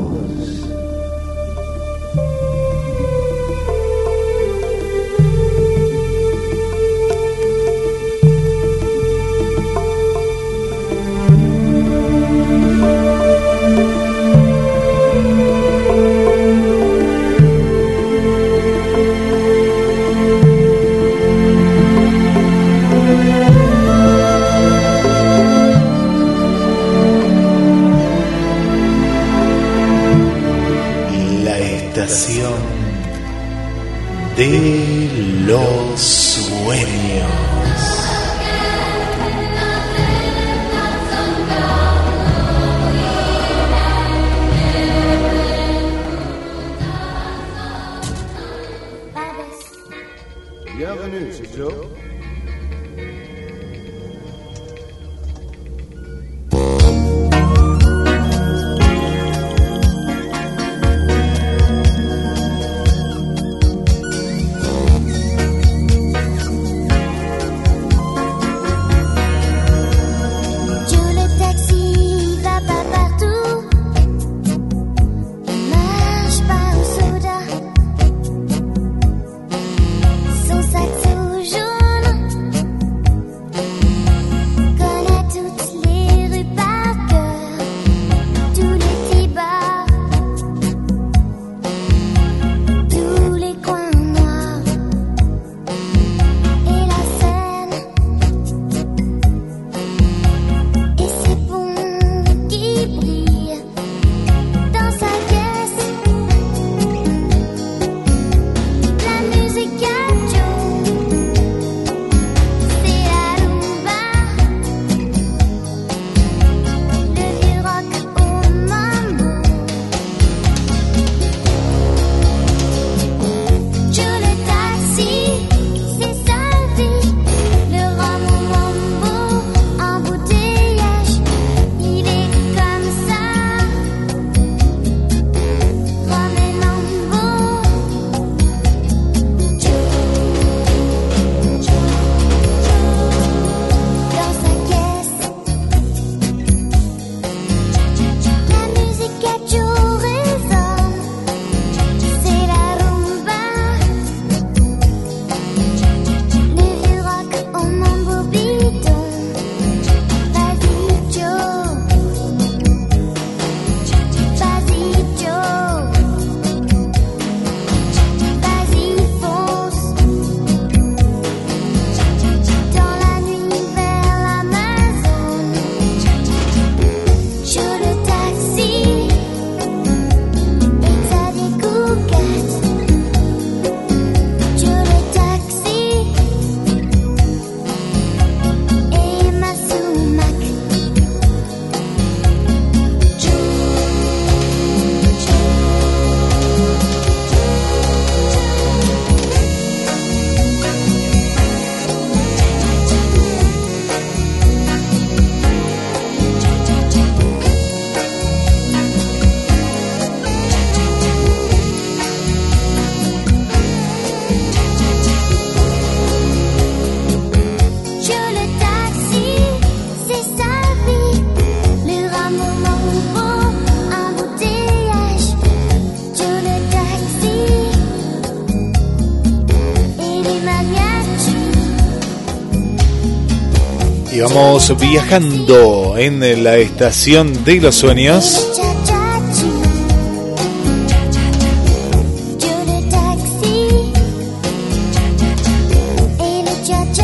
[234.40, 238.48] Y vamos viajando en la estación de los sueños.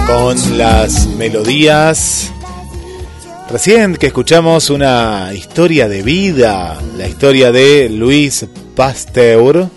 [0.06, 2.32] Con las melodías.
[3.50, 9.68] Recién que escuchamos una historia de vida, la historia de Luis Pasteur.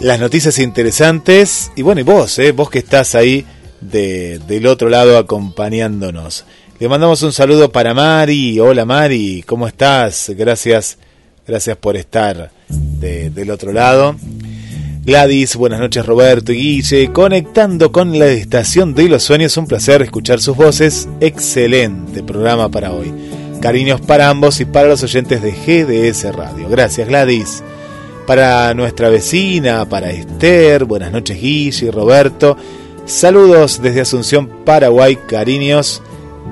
[0.00, 1.70] Las noticias interesantes.
[1.76, 3.46] Y bueno, y vos, eh, vos que estás ahí
[3.80, 6.44] de, del otro lado acompañándonos.
[6.78, 8.58] Le mandamos un saludo para Mari.
[8.58, 10.30] Hola Mari, ¿cómo estás?
[10.36, 10.98] Gracias,
[11.46, 14.16] gracias por estar del otro lado.
[15.02, 20.02] Gladys, buenas noches Roberto y Guille, conectando con la estación de los sueños, un placer
[20.02, 23.12] escuchar sus voces, excelente programa para hoy.
[23.62, 26.68] Cariños para ambos y para los oyentes de GDS Radio.
[26.68, 27.62] Gracias Gladys.
[28.26, 32.56] Para nuestra vecina, para Esther, buenas noches Guille y Roberto.
[33.10, 36.00] Saludos desde Asunción, Paraguay, cariños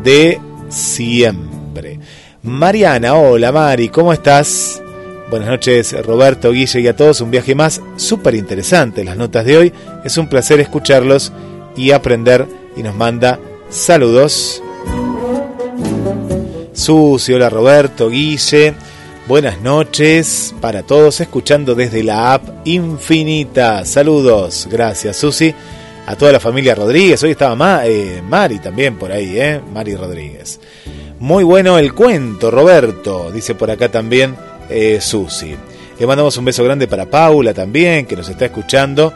[0.02, 2.00] de siempre.
[2.42, 4.82] Mariana, hola Mari, ¿cómo estás?
[5.30, 9.04] Buenas noches Roberto, Guille y a todos, un viaje más súper interesante.
[9.04, 9.72] Las notas de hoy,
[10.04, 11.32] es un placer escucharlos
[11.76, 12.44] y aprender
[12.76, 13.38] y nos manda
[13.70, 14.60] saludos.
[16.72, 18.74] Susi, hola Roberto, Guille,
[19.28, 23.84] buenas noches para todos escuchando desde la app Infinita.
[23.84, 25.54] Saludos, gracias Susi
[26.08, 27.22] a toda la familia Rodríguez.
[27.22, 29.60] Hoy estaba eh, Mari también por ahí, ¿eh?
[29.74, 30.58] Mari Rodríguez.
[31.20, 34.34] Muy bueno el cuento, Roberto, dice por acá también
[34.70, 35.54] eh, Susi.
[35.98, 39.12] Le mandamos un beso grande para Paula también, que nos está escuchando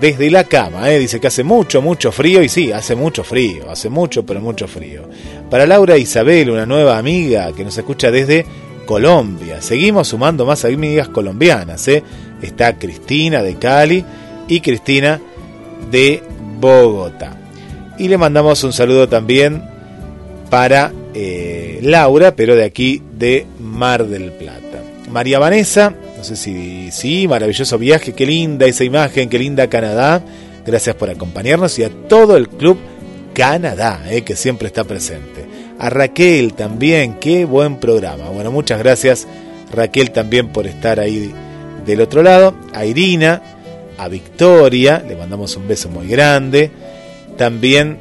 [0.00, 0.88] desde la cama.
[0.88, 1.00] ¿eh?
[1.00, 2.40] Dice que hace mucho, mucho frío.
[2.40, 5.02] Y sí, hace mucho frío, hace mucho, pero mucho frío.
[5.50, 8.46] Para Laura Isabel, una nueva amiga que nos escucha desde
[8.86, 9.60] Colombia.
[9.60, 11.88] Seguimos sumando más amigas colombianas.
[11.88, 12.04] ¿eh?
[12.40, 14.04] Está Cristina de Cali
[14.46, 15.20] y Cristina
[15.90, 16.22] de
[16.58, 17.36] Bogotá.
[17.98, 19.62] Y le mandamos un saludo también
[20.50, 24.82] para eh, Laura, pero de aquí de Mar del Plata.
[25.10, 30.22] María Vanessa, no sé si sí, maravilloso viaje, qué linda esa imagen, qué linda Canadá.
[30.66, 32.76] Gracias por acompañarnos y a todo el club
[33.34, 35.46] Canadá, eh, que siempre está presente.
[35.78, 38.30] A Raquel también, qué buen programa.
[38.30, 39.26] Bueno, muchas gracias
[39.72, 41.32] Raquel también por estar ahí
[41.84, 42.54] del otro lado.
[42.72, 43.42] A Irina,
[43.98, 46.70] a Victoria, le mandamos un beso muy grande.
[47.36, 47.98] También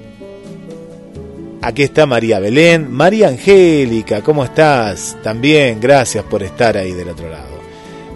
[1.62, 5.18] aquí está María Belén, María Angélica, ¿cómo estás?
[5.24, 7.56] También gracias por estar ahí del otro lado.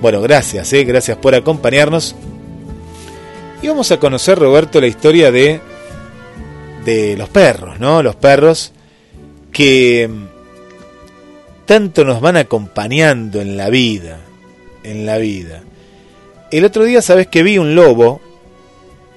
[0.01, 0.83] Bueno, gracias, ¿eh?
[0.83, 2.15] gracias por acompañarnos.
[3.61, 5.59] Y vamos a conocer, Roberto, la historia de,
[6.85, 8.01] de los perros, ¿no?
[8.01, 8.71] Los perros
[9.51, 10.09] que
[11.65, 14.19] tanto nos van acompañando en la vida,
[14.83, 15.61] en la vida.
[16.51, 18.21] El otro día, sabes que vi un lobo.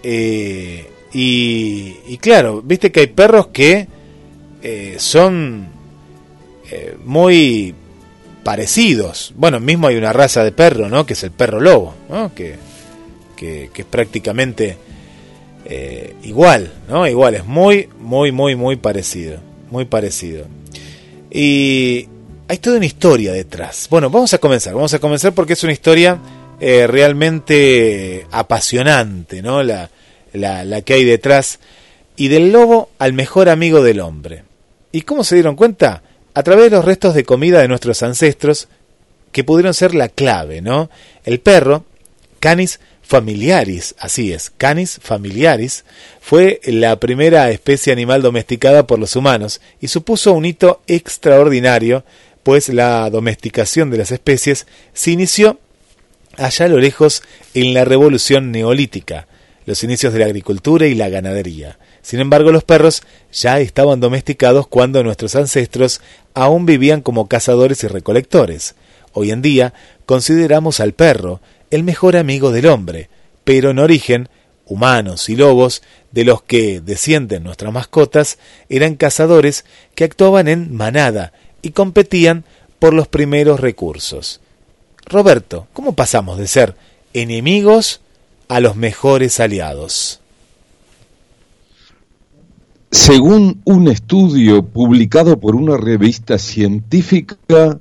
[0.02, 3.86] Eh, y, claro, viste que hay perros que
[4.62, 5.68] eh, son
[6.70, 7.74] eh, muy
[8.42, 9.32] parecidos.
[9.36, 11.06] Bueno, mismo hay una raza de perro, ¿no?
[11.06, 12.34] Que es el perro lobo, ¿no?
[12.34, 12.56] Que,
[13.36, 14.76] que, es prácticamente
[16.22, 17.06] igual, ¿no?
[17.06, 19.38] Igual, es muy, muy, muy, muy parecido.
[19.70, 20.46] Muy parecido.
[21.30, 22.08] Y
[22.48, 23.86] hay toda una historia detrás.
[23.90, 24.74] Bueno, vamos a comenzar.
[24.74, 26.18] Vamos a comenzar porque es una historia
[26.64, 29.64] eh, realmente apasionante, ¿no?
[29.64, 29.90] La,
[30.32, 31.58] la, que hay detrás.
[32.14, 34.44] Y del lobo al mejor amigo del hombre.
[34.92, 36.04] ¿Y cómo se dieron cuenta?
[36.34, 38.68] A través de los restos de comida de nuestros ancestros,
[39.32, 40.88] que pudieron ser la clave, ¿no?
[41.24, 41.84] El perro,
[42.38, 45.84] Canis familiaris, así es, Canis familiaris,
[46.20, 52.04] fue la primera especie animal domesticada por los humanos y supuso un hito extraordinario,
[52.44, 55.58] pues la domesticación de las especies se inició
[56.36, 57.22] allá a lo lejos
[57.54, 59.26] en la revolución neolítica,
[59.66, 61.78] los inicios de la agricultura y la ganadería.
[62.02, 63.02] Sin embargo, los perros
[63.32, 66.00] ya estaban domesticados cuando nuestros ancestros
[66.34, 68.74] aún vivían como cazadores y recolectores.
[69.12, 69.72] Hoy en día
[70.04, 73.08] consideramos al perro el mejor amigo del hombre,
[73.44, 74.28] pero en origen,
[74.66, 79.64] humanos y lobos, de los que descienden nuestras mascotas, eran cazadores
[79.94, 82.44] que actuaban en manada y competían
[82.78, 84.41] por los primeros recursos.
[85.12, 86.74] Roberto, ¿cómo pasamos de ser
[87.12, 88.00] enemigos
[88.48, 90.20] a los mejores aliados?
[92.90, 97.78] Según un estudio publicado por una revista científica,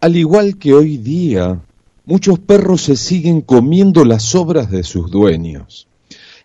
[0.00, 1.60] al igual que hoy día,
[2.04, 5.86] muchos perros se siguen comiendo las obras de sus dueños.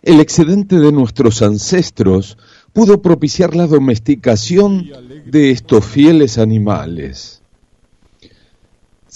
[0.02, 2.38] El excedente de nuestros ancestros
[2.72, 4.90] pudo propiciar la domesticación
[5.26, 7.43] de estos fieles animales.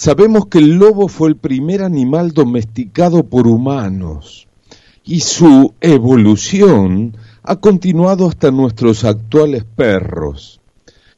[0.01, 4.47] Sabemos que el lobo fue el primer animal domesticado por humanos
[5.03, 10.61] y su evolución ha continuado hasta nuestros actuales perros.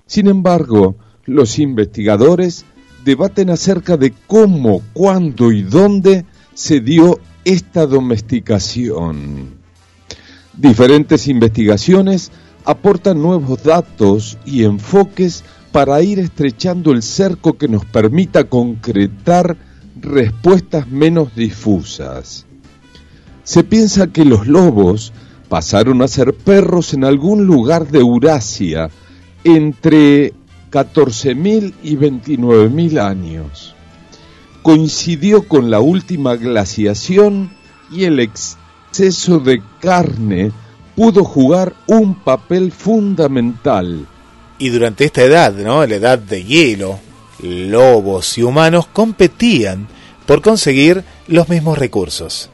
[0.06, 2.64] Sin embargo, los investigadores
[3.04, 6.24] debaten acerca de cómo, cuándo y dónde
[6.54, 9.58] se dio esta domesticación.
[10.56, 12.32] Diferentes investigaciones
[12.64, 19.56] aportan nuevos datos y enfoques para ir estrechando el cerco que nos permita concretar
[20.00, 22.46] respuestas menos difusas.
[23.44, 25.12] Se piensa que los lobos
[25.48, 28.90] pasaron a ser perros en algún lugar de Eurasia
[29.44, 30.32] entre
[30.70, 33.74] 14.000 y 29.000 años.
[34.62, 37.50] Coincidió con la última glaciación
[37.90, 40.52] y el exceso de carne
[40.94, 44.06] pudo jugar un papel fundamental.
[44.60, 45.86] Y durante esta edad, ¿no?
[45.86, 47.00] La edad de hielo,
[47.42, 49.88] lobos y humanos competían
[50.26, 52.50] por conseguir los mismos recursos.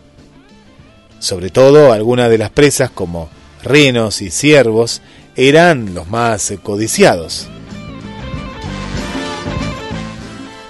[1.19, 3.29] Sobre todo algunas de las presas como
[3.65, 5.03] renos y ciervos
[5.35, 7.49] eran los más codiciados.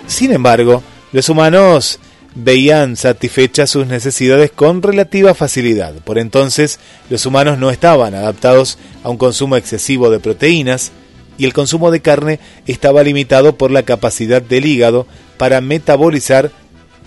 [0.06, 0.82] Sin embargo,
[1.12, 1.98] los humanos
[2.34, 5.92] veían satisfechas sus necesidades con relativa facilidad.
[5.96, 6.80] Por entonces,
[7.10, 10.92] los humanos no estaban adaptados a un consumo excesivo de proteínas
[11.38, 15.06] y el consumo de carne estaba limitado por la capacidad del hígado
[15.38, 16.50] para metabolizar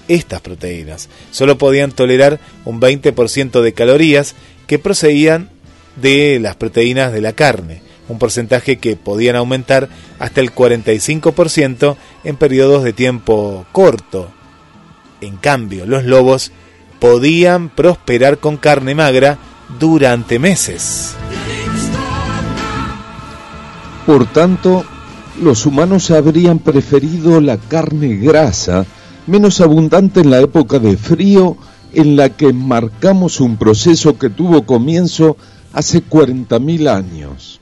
[0.07, 1.09] estas proteínas.
[1.31, 4.35] Solo podían tolerar un 20% de calorías
[4.67, 5.49] que procedían
[5.95, 12.35] de las proteínas de la carne, un porcentaje que podían aumentar hasta el 45% en
[12.35, 14.31] periodos de tiempo corto.
[15.21, 16.51] En cambio, los lobos
[16.99, 19.37] podían prosperar con carne magra
[19.79, 21.15] durante meses.
[24.09, 24.83] Por tanto,
[25.39, 28.87] los humanos habrían preferido la carne grasa,
[29.27, 31.57] menos abundante en la época de frío,
[31.93, 35.37] en la que marcamos un proceso que tuvo comienzo
[35.73, 37.61] hace 40.000 años.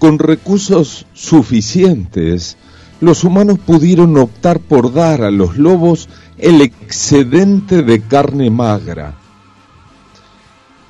[0.00, 2.56] Con recursos suficientes,
[3.00, 6.08] los humanos pudieron optar por dar a los lobos
[6.38, 9.14] el excedente de carne magra.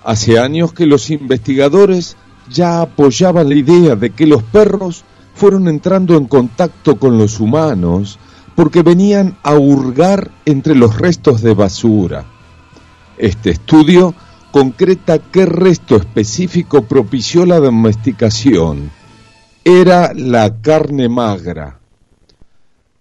[0.02, 2.16] Hace años que los investigadores
[2.50, 8.18] ya apoyaban la idea de que los perros fueron entrando en contacto con los humanos
[8.54, 12.24] porque venían a hurgar entre los restos de basura.
[13.16, 14.14] Este estudio
[14.50, 18.90] concreta qué resto específico propició la domesticación.
[19.64, 21.78] Era la carne magra.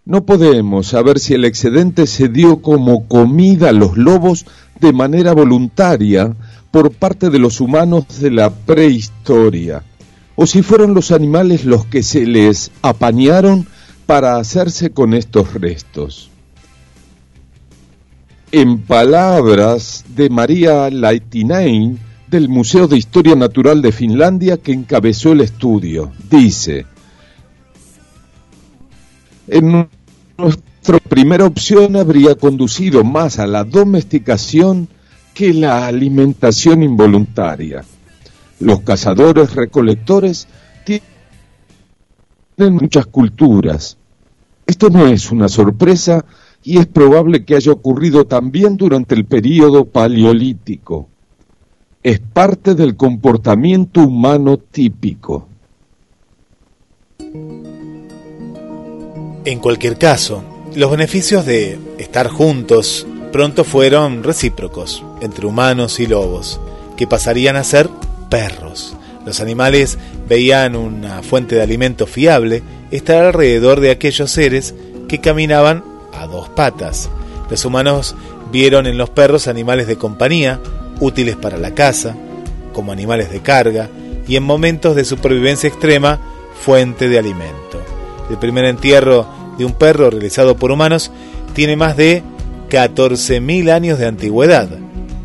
[0.05, 4.45] No podemos saber si el excedente se dio como comida a los lobos
[4.79, 6.35] de manera voluntaria
[6.72, 9.84] por parte de los humanos de la prehistoria,
[10.36, 13.67] o si fueron los animales los que se les apañaron
[14.05, 16.30] para hacerse con estos restos.
[18.53, 25.41] En palabras de María Laitinain del Museo de Historia Natural de Finlandia que encabezó el
[25.41, 26.86] estudio, dice,
[29.47, 29.89] en
[30.38, 34.88] nuestra primera opción habría conducido más a la domesticación
[35.34, 37.84] que la alimentación involuntaria.
[38.59, 40.47] Los cazadores recolectores
[40.84, 43.97] tienen muchas culturas.
[44.65, 46.25] Esto no es una sorpresa
[46.63, 51.09] y es probable que haya ocurrido también durante el período paleolítico.
[52.03, 55.47] Es parte del comportamiento humano típico.
[59.43, 60.43] En cualquier caso,
[60.75, 66.59] los beneficios de estar juntos pronto fueron recíprocos entre humanos y lobos,
[66.97, 67.89] que pasarían a ser
[68.29, 68.95] perros.
[69.25, 74.73] Los animales veían una fuente de alimento fiable estar alrededor de aquellos seres
[75.07, 77.09] que caminaban a dos patas.
[77.49, 78.15] Los humanos
[78.51, 80.59] vieron en los perros animales de compañía,
[80.99, 82.15] útiles para la caza,
[82.73, 83.89] como animales de carga,
[84.27, 86.19] y en momentos de supervivencia extrema,
[86.61, 87.82] fuente de alimento.
[88.29, 89.25] El primer entierro
[89.57, 91.11] de un perro realizado por humanos
[91.53, 92.23] tiene más de
[92.72, 94.69] 14.000 años de antigüedad.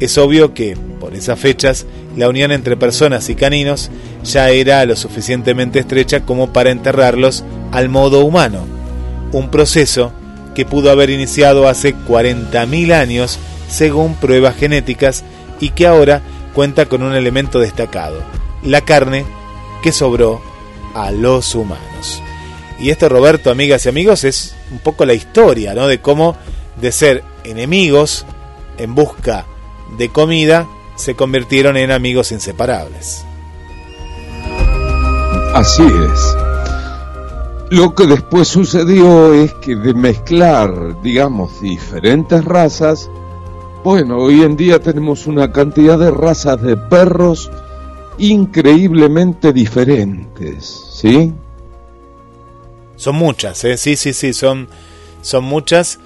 [0.01, 1.87] Es obvio que, por esas fechas,
[2.17, 3.91] la unión entre personas y caninos
[4.25, 8.67] ya era lo suficientemente estrecha como para enterrarlos al modo humano,
[9.33, 10.13] un proceso
[10.55, 13.39] que pudo haber iniciado hace 40.000 años
[13.69, 15.25] según pruebas genéticas
[15.61, 16.23] y que ahora
[16.53, 18.23] cuenta con un elemento destacado,
[18.65, 19.25] la carne
[19.83, 20.43] que sobró
[20.95, 22.23] a los humanos.
[22.81, 25.87] Y esto, Roberto, amigas y amigos, es un poco la historia, ¿no?
[25.87, 26.37] De cómo
[26.81, 28.27] de ser enemigos
[28.79, 29.47] en busca
[29.97, 30.67] de comida
[30.97, 33.25] se convirtieron en amigos inseparables.
[35.55, 36.37] Así es.
[37.71, 43.11] Lo que después sucedió es que de mezclar, digamos, diferentes razas,
[43.83, 47.51] bueno, hoy en día tenemos una cantidad de razas de perros
[48.19, 51.33] increíblemente diferentes, ¿sí?
[52.97, 53.77] Son muchas, ¿eh?
[53.77, 54.69] sí, sí, sí, son,
[55.21, 55.99] son muchas,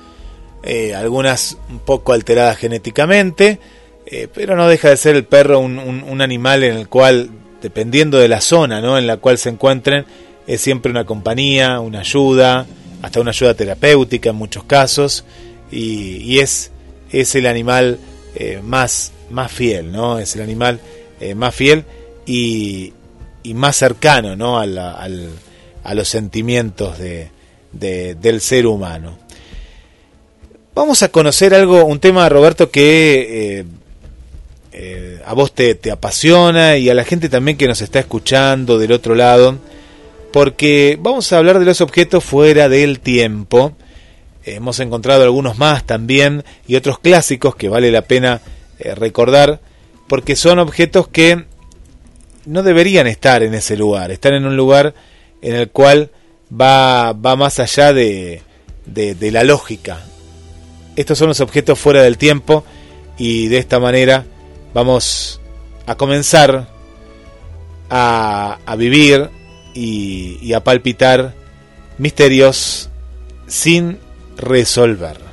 [0.63, 3.59] eh, algunas un poco alteradas genéticamente,
[4.07, 7.31] eh, pero no deja de ser el perro un, un, animal en el cual,
[7.63, 8.99] dependiendo de la zona ¿no?
[8.99, 10.05] en la cual se encuentren,
[10.47, 12.67] es siempre una compañía, una ayuda,
[13.03, 15.25] hasta una ayuda terapéutica en muchos casos,
[15.71, 16.73] y, y es,
[17.13, 17.99] es el animal
[18.35, 20.19] eh, más, más fiel, ¿no?
[20.19, 20.81] Es el animal
[21.37, 21.85] más fiel
[22.25, 22.95] y,
[23.43, 24.59] y, más cercano, ¿no?
[24.59, 25.29] al, al
[25.85, 27.31] a los sentimientos de,
[27.73, 29.19] del ser humano.
[30.75, 33.65] Vamos a conocer algo, un tema, Roberto, que eh,
[34.73, 38.79] eh, a vos te, te, apasiona y a la gente también que nos está escuchando
[38.79, 39.59] del otro lado,
[40.33, 43.73] porque vamos a hablar de los objetos fuera del tiempo.
[44.45, 48.41] hemos encontrado algunos más también y otros clásicos que vale la pena
[48.79, 49.61] eh, recordar,
[50.07, 51.45] porque son objetos que
[52.47, 54.95] no deberían estar en ese lugar, están en un lugar
[55.43, 56.11] en el cual
[56.51, 58.43] va, va más allá de,
[58.87, 60.05] de, la lógica.
[60.97, 62.65] Estos son los objetos fuera del tiempo
[63.17, 64.25] y de esta manera
[64.75, 65.41] vamos
[65.87, 66.69] a comenzar
[67.89, 69.31] a, a vivir
[69.75, 71.35] y, y a palpitar
[71.99, 72.89] misterios
[73.47, 73.99] sin
[74.37, 75.30] resolver.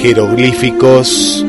[0.00, 1.44] Jeroglíficos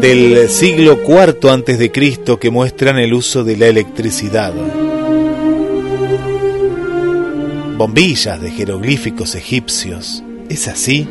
[0.00, 4.52] del siglo IV antes de Cristo que muestran el uso de la electricidad.
[7.76, 10.22] Bombillas de jeroglíficos egipcios.
[10.50, 11.08] ¿Es así?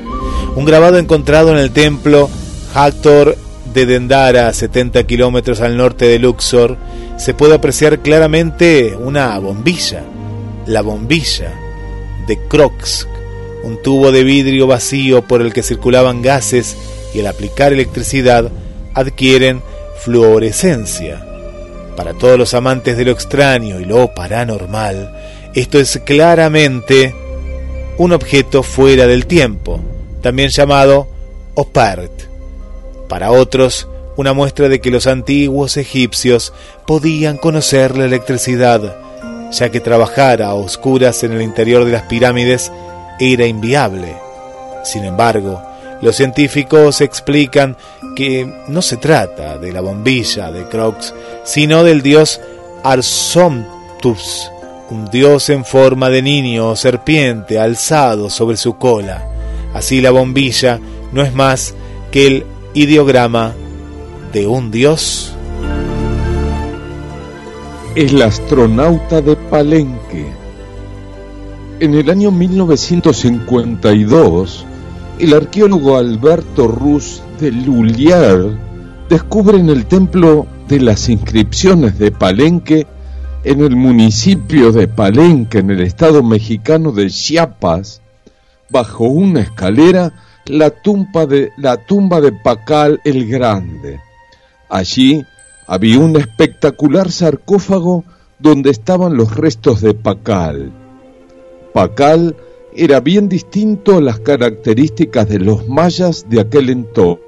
[0.56, 2.30] Un grabado encontrado en el templo
[2.76, 3.36] Hactor
[3.74, 6.78] de Dendara, a 70 kilómetros al norte de Luxor,
[7.18, 10.04] se puede apreciar claramente una bombilla,
[10.68, 11.52] la bombilla
[12.28, 13.08] de Crox,
[13.64, 16.78] un tubo de vidrio vacío por el que circulaban gases
[17.14, 18.52] y al aplicar electricidad
[18.94, 19.62] adquieren
[20.00, 21.26] fluorescencia.
[21.96, 25.14] Para todos los amantes de lo extraño y lo paranormal,
[25.54, 27.14] esto es claramente
[27.98, 29.82] un objeto fuera del tiempo,
[30.22, 31.08] también llamado
[31.56, 32.12] opart.
[33.10, 36.54] Para otros, una muestra de que los antiguos egipcios
[36.86, 38.98] podían conocer la electricidad,
[39.52, 42.72] ya que trabajar a oscuras en el interior de las pirámides
[43.20, 44.16] era inviable.
[44.84, 45.62] Sin embargo,
[46.02, 47.76] los científicos explican
[48.16, 51.14] que no se trata de la bombilla de Crox,
[51.44, 52.40] sino del dios
[52.84, 54.50] Arsomtus,
[54.90, 59.26] un dios en forma de niño o serpiente alzado sobre su cola.
[59.74, 60.80] Así la bombilla
[61.12, 61.76] no es más
[62.12, 63.54] que el ideograma
[64.32, 65.34] de un dios.
[67.96, 70.39] El astronauta de Palenque
[71.80, 74.66] en el año 1952,
[75.20, 78.58] el arqueólogo Alberto Ruz de Lullier
[79.08, 82.86] descubre en el templo de las inscripciones de Palenque,
[83.46, 88.02] en el municipio de Palenque, en el estado mexicano de Chiapas,
[88.70, 90.12] bajo una escalera,
[90.48, 94.02] la tumba de, la tumba de Pacal el Grande.
[94.70, 95.26] Allí
[95.66, 98.04] había un espectacular sarcófago
[98.38, 100.74] donde estaban los restos de Pacal
[101.80, 102.36] Pacal
[102.76, 107.24] era bien distinto a las características de los mayas de aquel entorno.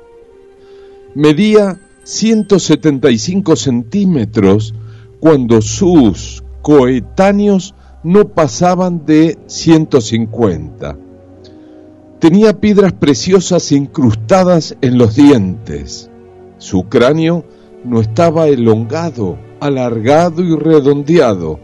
[1.16, 4.74] Medía 175 centímetros
[5.22, 10.98] cuando sus coetáneos no pasaban de 150.
[12.20, 16.10] Tenía piedras preciosas incrustadas en los dientes.
[16.58, 17.46] Su cráneo
[17.86, 21.62] no estaba elongado, alargado y redondeado,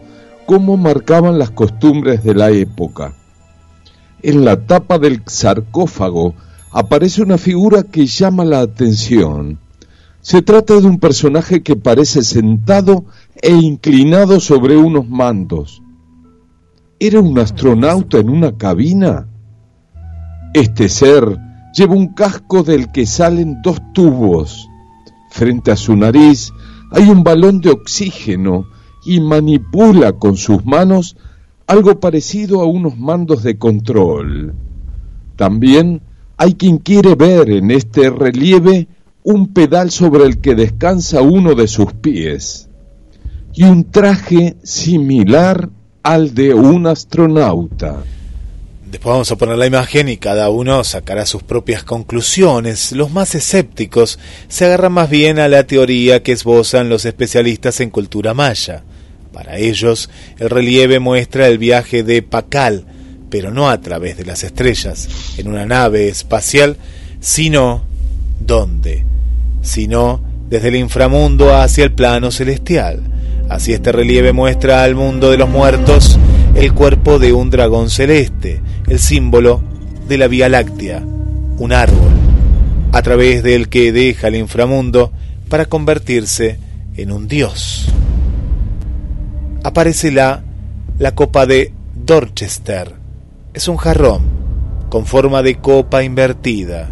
[0.48, 3.12] como marcaban las costumbres de la época.
[4.22, 6.34] En la tapa del sarcófago
[6.72, 9.58] aparece una figura que llama la atención.
[10.22, 13.04] Se trata de un personaje que parece sentado
[13.42, 15.82] e inclinado sobre unos mandos.
[16.98, 19.28] ¿Era un astronauta en una cabina?
[20.54, 21.24] Este ser
[21.74, 24.66] lleva un casco del que salen dos tubos.
[25.28, 26.54] Frente a su nariz
[26.90, 31.16] hay un balón de oxígeno y manipula con sus manos
[31.66, 34.54] algo parecido a unos mandos de control.
[35.36, 36.02] También
[36.36, 38.88] hay quien quiere ver en este relieve
[39.22, 42.68] un pedal sobre el que descansa uno de sus pies
[43.52, 45.68] y un traje similar
[46.02, 48.02] al de un astronauta.
[48.90, 52.92] Después vamos a poner la imagen y cada uno sacará sus propias conclusiones.
[52.92, 54.18] Los más escépticos
[54.48, 58.84] se agarran más bien a la teoría que esbozan los especialistas en cultura maya.
[59.32, 62.84] Para ellos, el relieve muestra el viaje de Pacal,
[63.30, 65.08] pero no a través de las estrellas,
[65.38, 66.76] en una nave espacial,
[67.20, 67.82] sino
[68.40, 69.04] ¿dónde?
[69.62, 73.02] Sino desde el inframundo hacia el plano celestial.
[73.48, 76.18] Así este relieve muestra al mundo de los muertos
[76.54, 79.62] el cuerpo de un dragón celeste, el símbolo
[80.08, 81.02] de la Vía Láctea,
[81.58, 82.10] un árbol,
[82.92, 85.12] a través del que deja el inframundo
[85.48, 86.58] para convertirse
[86.96, 87.88] en un dios.
[89.68, 90.42] Aparece la,
[90.98, 92.94] la copa de Dorchester.
[93.52, 94.22] Es un jarrón
[94.88, 96.88] con forma de copa invertida.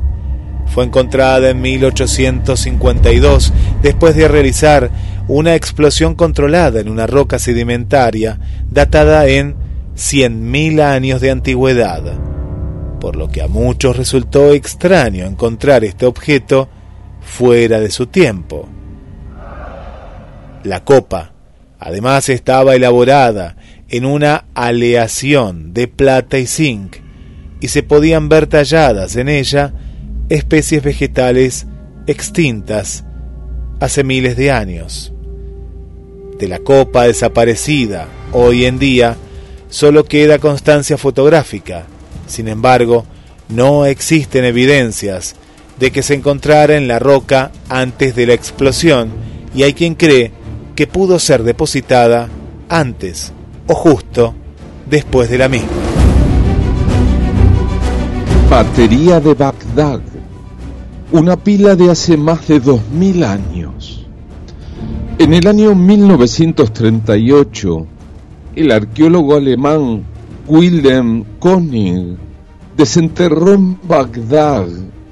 [0.67, 4.91] Fue encontrada en 1852 después de realizar
[5.27, 8.39] una explosión controlada en una roca sedimentaria
[8.71, 9.57] datada en
[9.97, 12.03] 100.000 años de antigüedad,
[13.01, 16.69] por lo que a muchos resultó extraño encontrar este objeto
[17.23, 18.69] fuera de su tiempo.
[20.63, 21.33] La copa,
[21.79, 23.57] además, estaba elaborada
[23.89, 26.97] en una aleación de plata y zinc,
[27.61, 29.73] y se podían ver talladas en ella
[30.29, 31.67] especies vegetales
[32.07, 33.05] extintas
[33.81, 35.13] hace miles de años
[36.39, 39.17] de la copa desaparecida hoy en día
[39.69, 41.87] solo queda constancia fotográfica.
[42.27, 43.05] Sin embargo,
[43.49, 45.37] no existen evidencias
[45.79, 49.11] de que se encontrara en la roca antes de la explosión
[49.55, 50.33] y hay quien cree
[50.77, 52.29] que pudo ser depositada
[52.69, 53.33] antes
[53.67, 54.35] o justo
[54.89, 55.71] después de la misma.
[58.51, 60.03] Batería de Bagdad,
[61.11, 64.07] una pila de hace más de 2000 años.
[65.19, 67.87] En el año 1938,
[68.55, 70.05] el arqueólogo alemán
[70.47, 72.19] Wilhelm Koenig
[72.77, 74.69] desenterró en Bagdad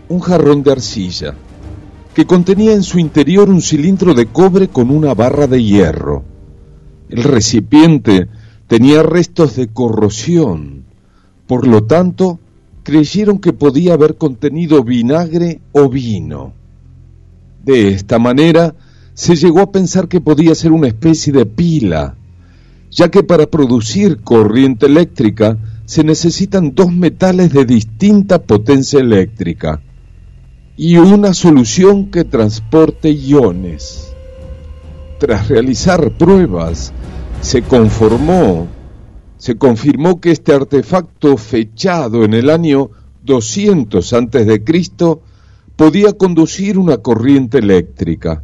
[0.08, 1.34] un jarrón de arcilla
[2.14, 6.22] que contenía en su interior un cilindro de cobre con una barra de hierro.
[7.08, 8.28] El recipiente
[8.68, 10.84] tenía restos de corrosión,
[11.48, 12.38] por lo tanto,
[12.84, 16.52] creyeron que podía haber contenido vinagre o vino.
[17.64, 18.74] De esta manera,
[19.14, 22.14] se llegó a pensar que podía ser una especie de pila,
[22.90, 29.82] ya que para producir corriente eléctrica se necesitan dos metales de distinta potencia eléctrica
[30.77, 34.12] y una solución que transporte iones.
[35.18, 36.93] Tras realizar pruebas,
[37.41, 38.66] se conformó,
[39.39, 42.91] se confirmó que este artefacto fechado en el año
[43.22, 44.64] 200 a.C.
[45.77, 48.43] podía conducir una corriente eléctrica.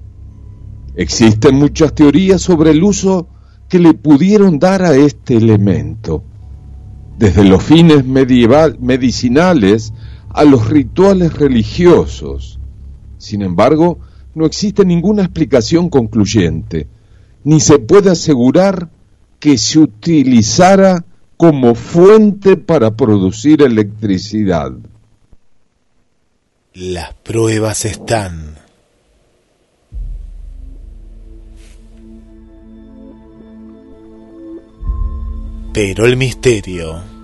[0.94, 3.28] Existen muchas teorías sobre el uso
[3.68, 6.24] que le pudieron dar a este elemento,
[7.18, 9.92] desde los fines medieval, medicinales
[10.30, 12.58] a los rituales religiosos.
[13.18, 13.98] Sin embargo,
[14.34, 16.86] no existe ninguna explicación concluyente,
[17.44, 18.88] ni se puede asegurar
[19.38, 21.04] que se utilizara
[21.36, 24.72] como fuente para producir electricidad.
[26.74, 28.60] Las pruebas están
[35.72, 37.19] Pero el misterio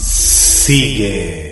[0.00, 1.49] sigue.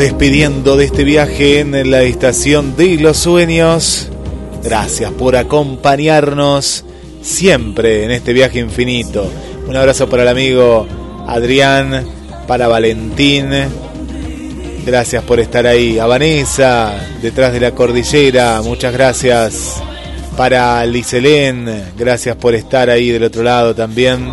[0.00, 4.08] Despidiendo de este viaje en la estación de los sueños.
[4.64, 6.86] Gracias por acompañarnos
[7.20, 9.30] siempre en este viaje infinito.
[9.68, 10.86] Un abrazo para el amigo
[11.26, 12.06] Adrián,
[12.46, 13.50] para Valentín.
[14.86, 15.98] Gracias por estar ahí.
[15.98, 19.82] A Vanessa, detrás de la cordillera, muchas gracias.
[20.34, 24.30] Para Liselén, gracias por estar ahí del otro lado también.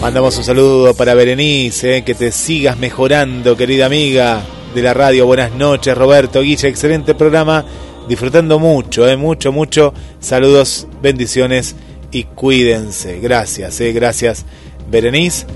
[0.00, 4.42] Mandamos un saludo para Berenice, que te sigas mejorando, querida amiga
[4.72, 5.26] de la radio.
[5.26, 7.64] Buenas noches, Roberto Guilla, excelente programa.
[8.08, 9.92] Disfrutando mucho, eh, mucho, mucho.
[10.20, 11.74] Saludos, bendiciones
[12.12, 13.18] y cuídense.
[13.18, 14.44] Gracias, eh, gracias,
[14.88, 15.46] Berenice.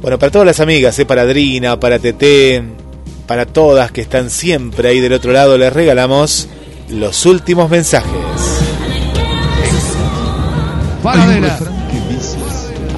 [0.00, 2.64] Bueno, para todas las amigas, eh, para Adrina, para Tete,
[3.26, 6.48] para todas que están siempre ahí del otro lado, les regalamos
[6.88, 8.12] los últimos mensajes.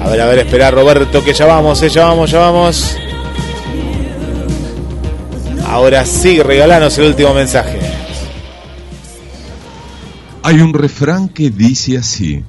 [0.03, 2.97] A ver, a ver, espera Roberto, que ya vamos, eh, ya vamos, ya vamos.
[5.67, 7.79] Ahora sí, regalanos el último mensaje.
[10.43, 12.43] Hay un refrán que dice así.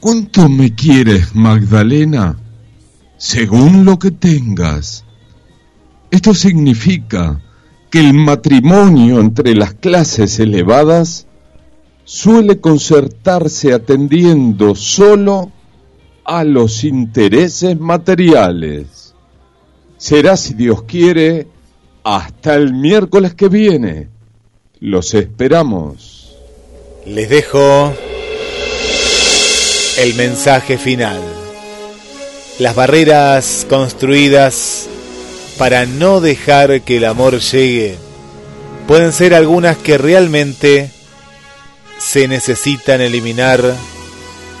[0.00, 2.38] ¿Cuánto me quieres, Magdalena?
[3.18, 5.04] Según lo que tengas.
[6.10, 7.40] Esto significa
[7.90, 11.26] que el matrimonio entre las clases elevadas
[12.04, 15.52] suele concertarse atendiendo solo
[16.24, 19.14] a los intereses materiales.
[19.96, 21.46] Será, si Dios quiere,
[22.04, 24.08] hasta el miércoles que viene.
[24.80, 26.36] Los esperamos.
[27.06, 27.92] Les dejo
[29.98, 31.20] el mensaje final.
[32.58, 34.88] Las barreras construidas
[35.58, 37.96] para no dejar que el amor llegue
[38.86, 40.90] pueden ser algunas que realmente
[41.98, 43.60] se necesitan eliminar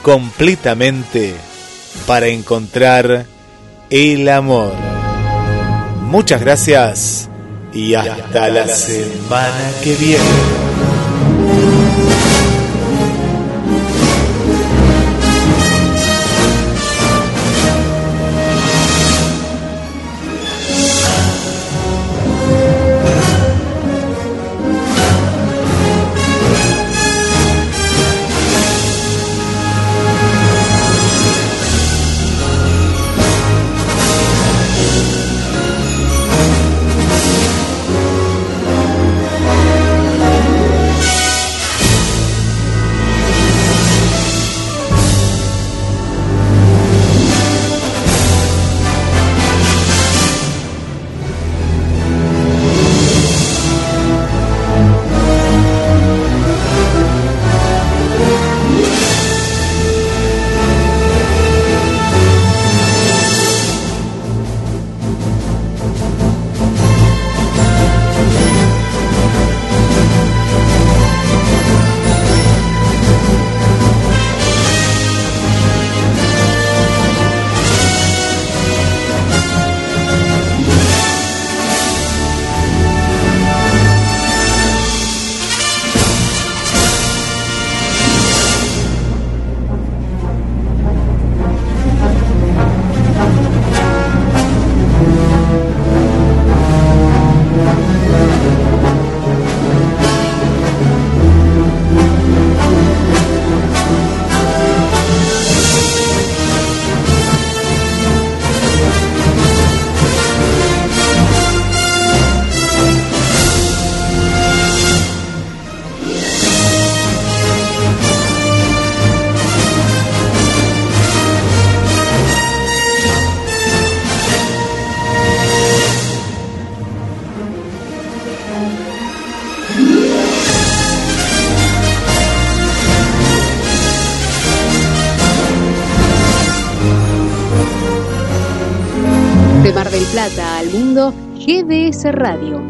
[0.02, 1.34] completamente
[2.06, 3.26] para encontrar
[3.90, 4.72] el amor.
[6.00, 7.28] Muchas gracias
[7.72, 10.71] y hasta la semana que viene.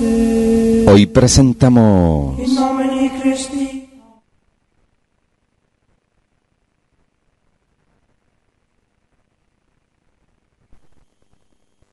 [0.00, 2.38] Hoy presentamos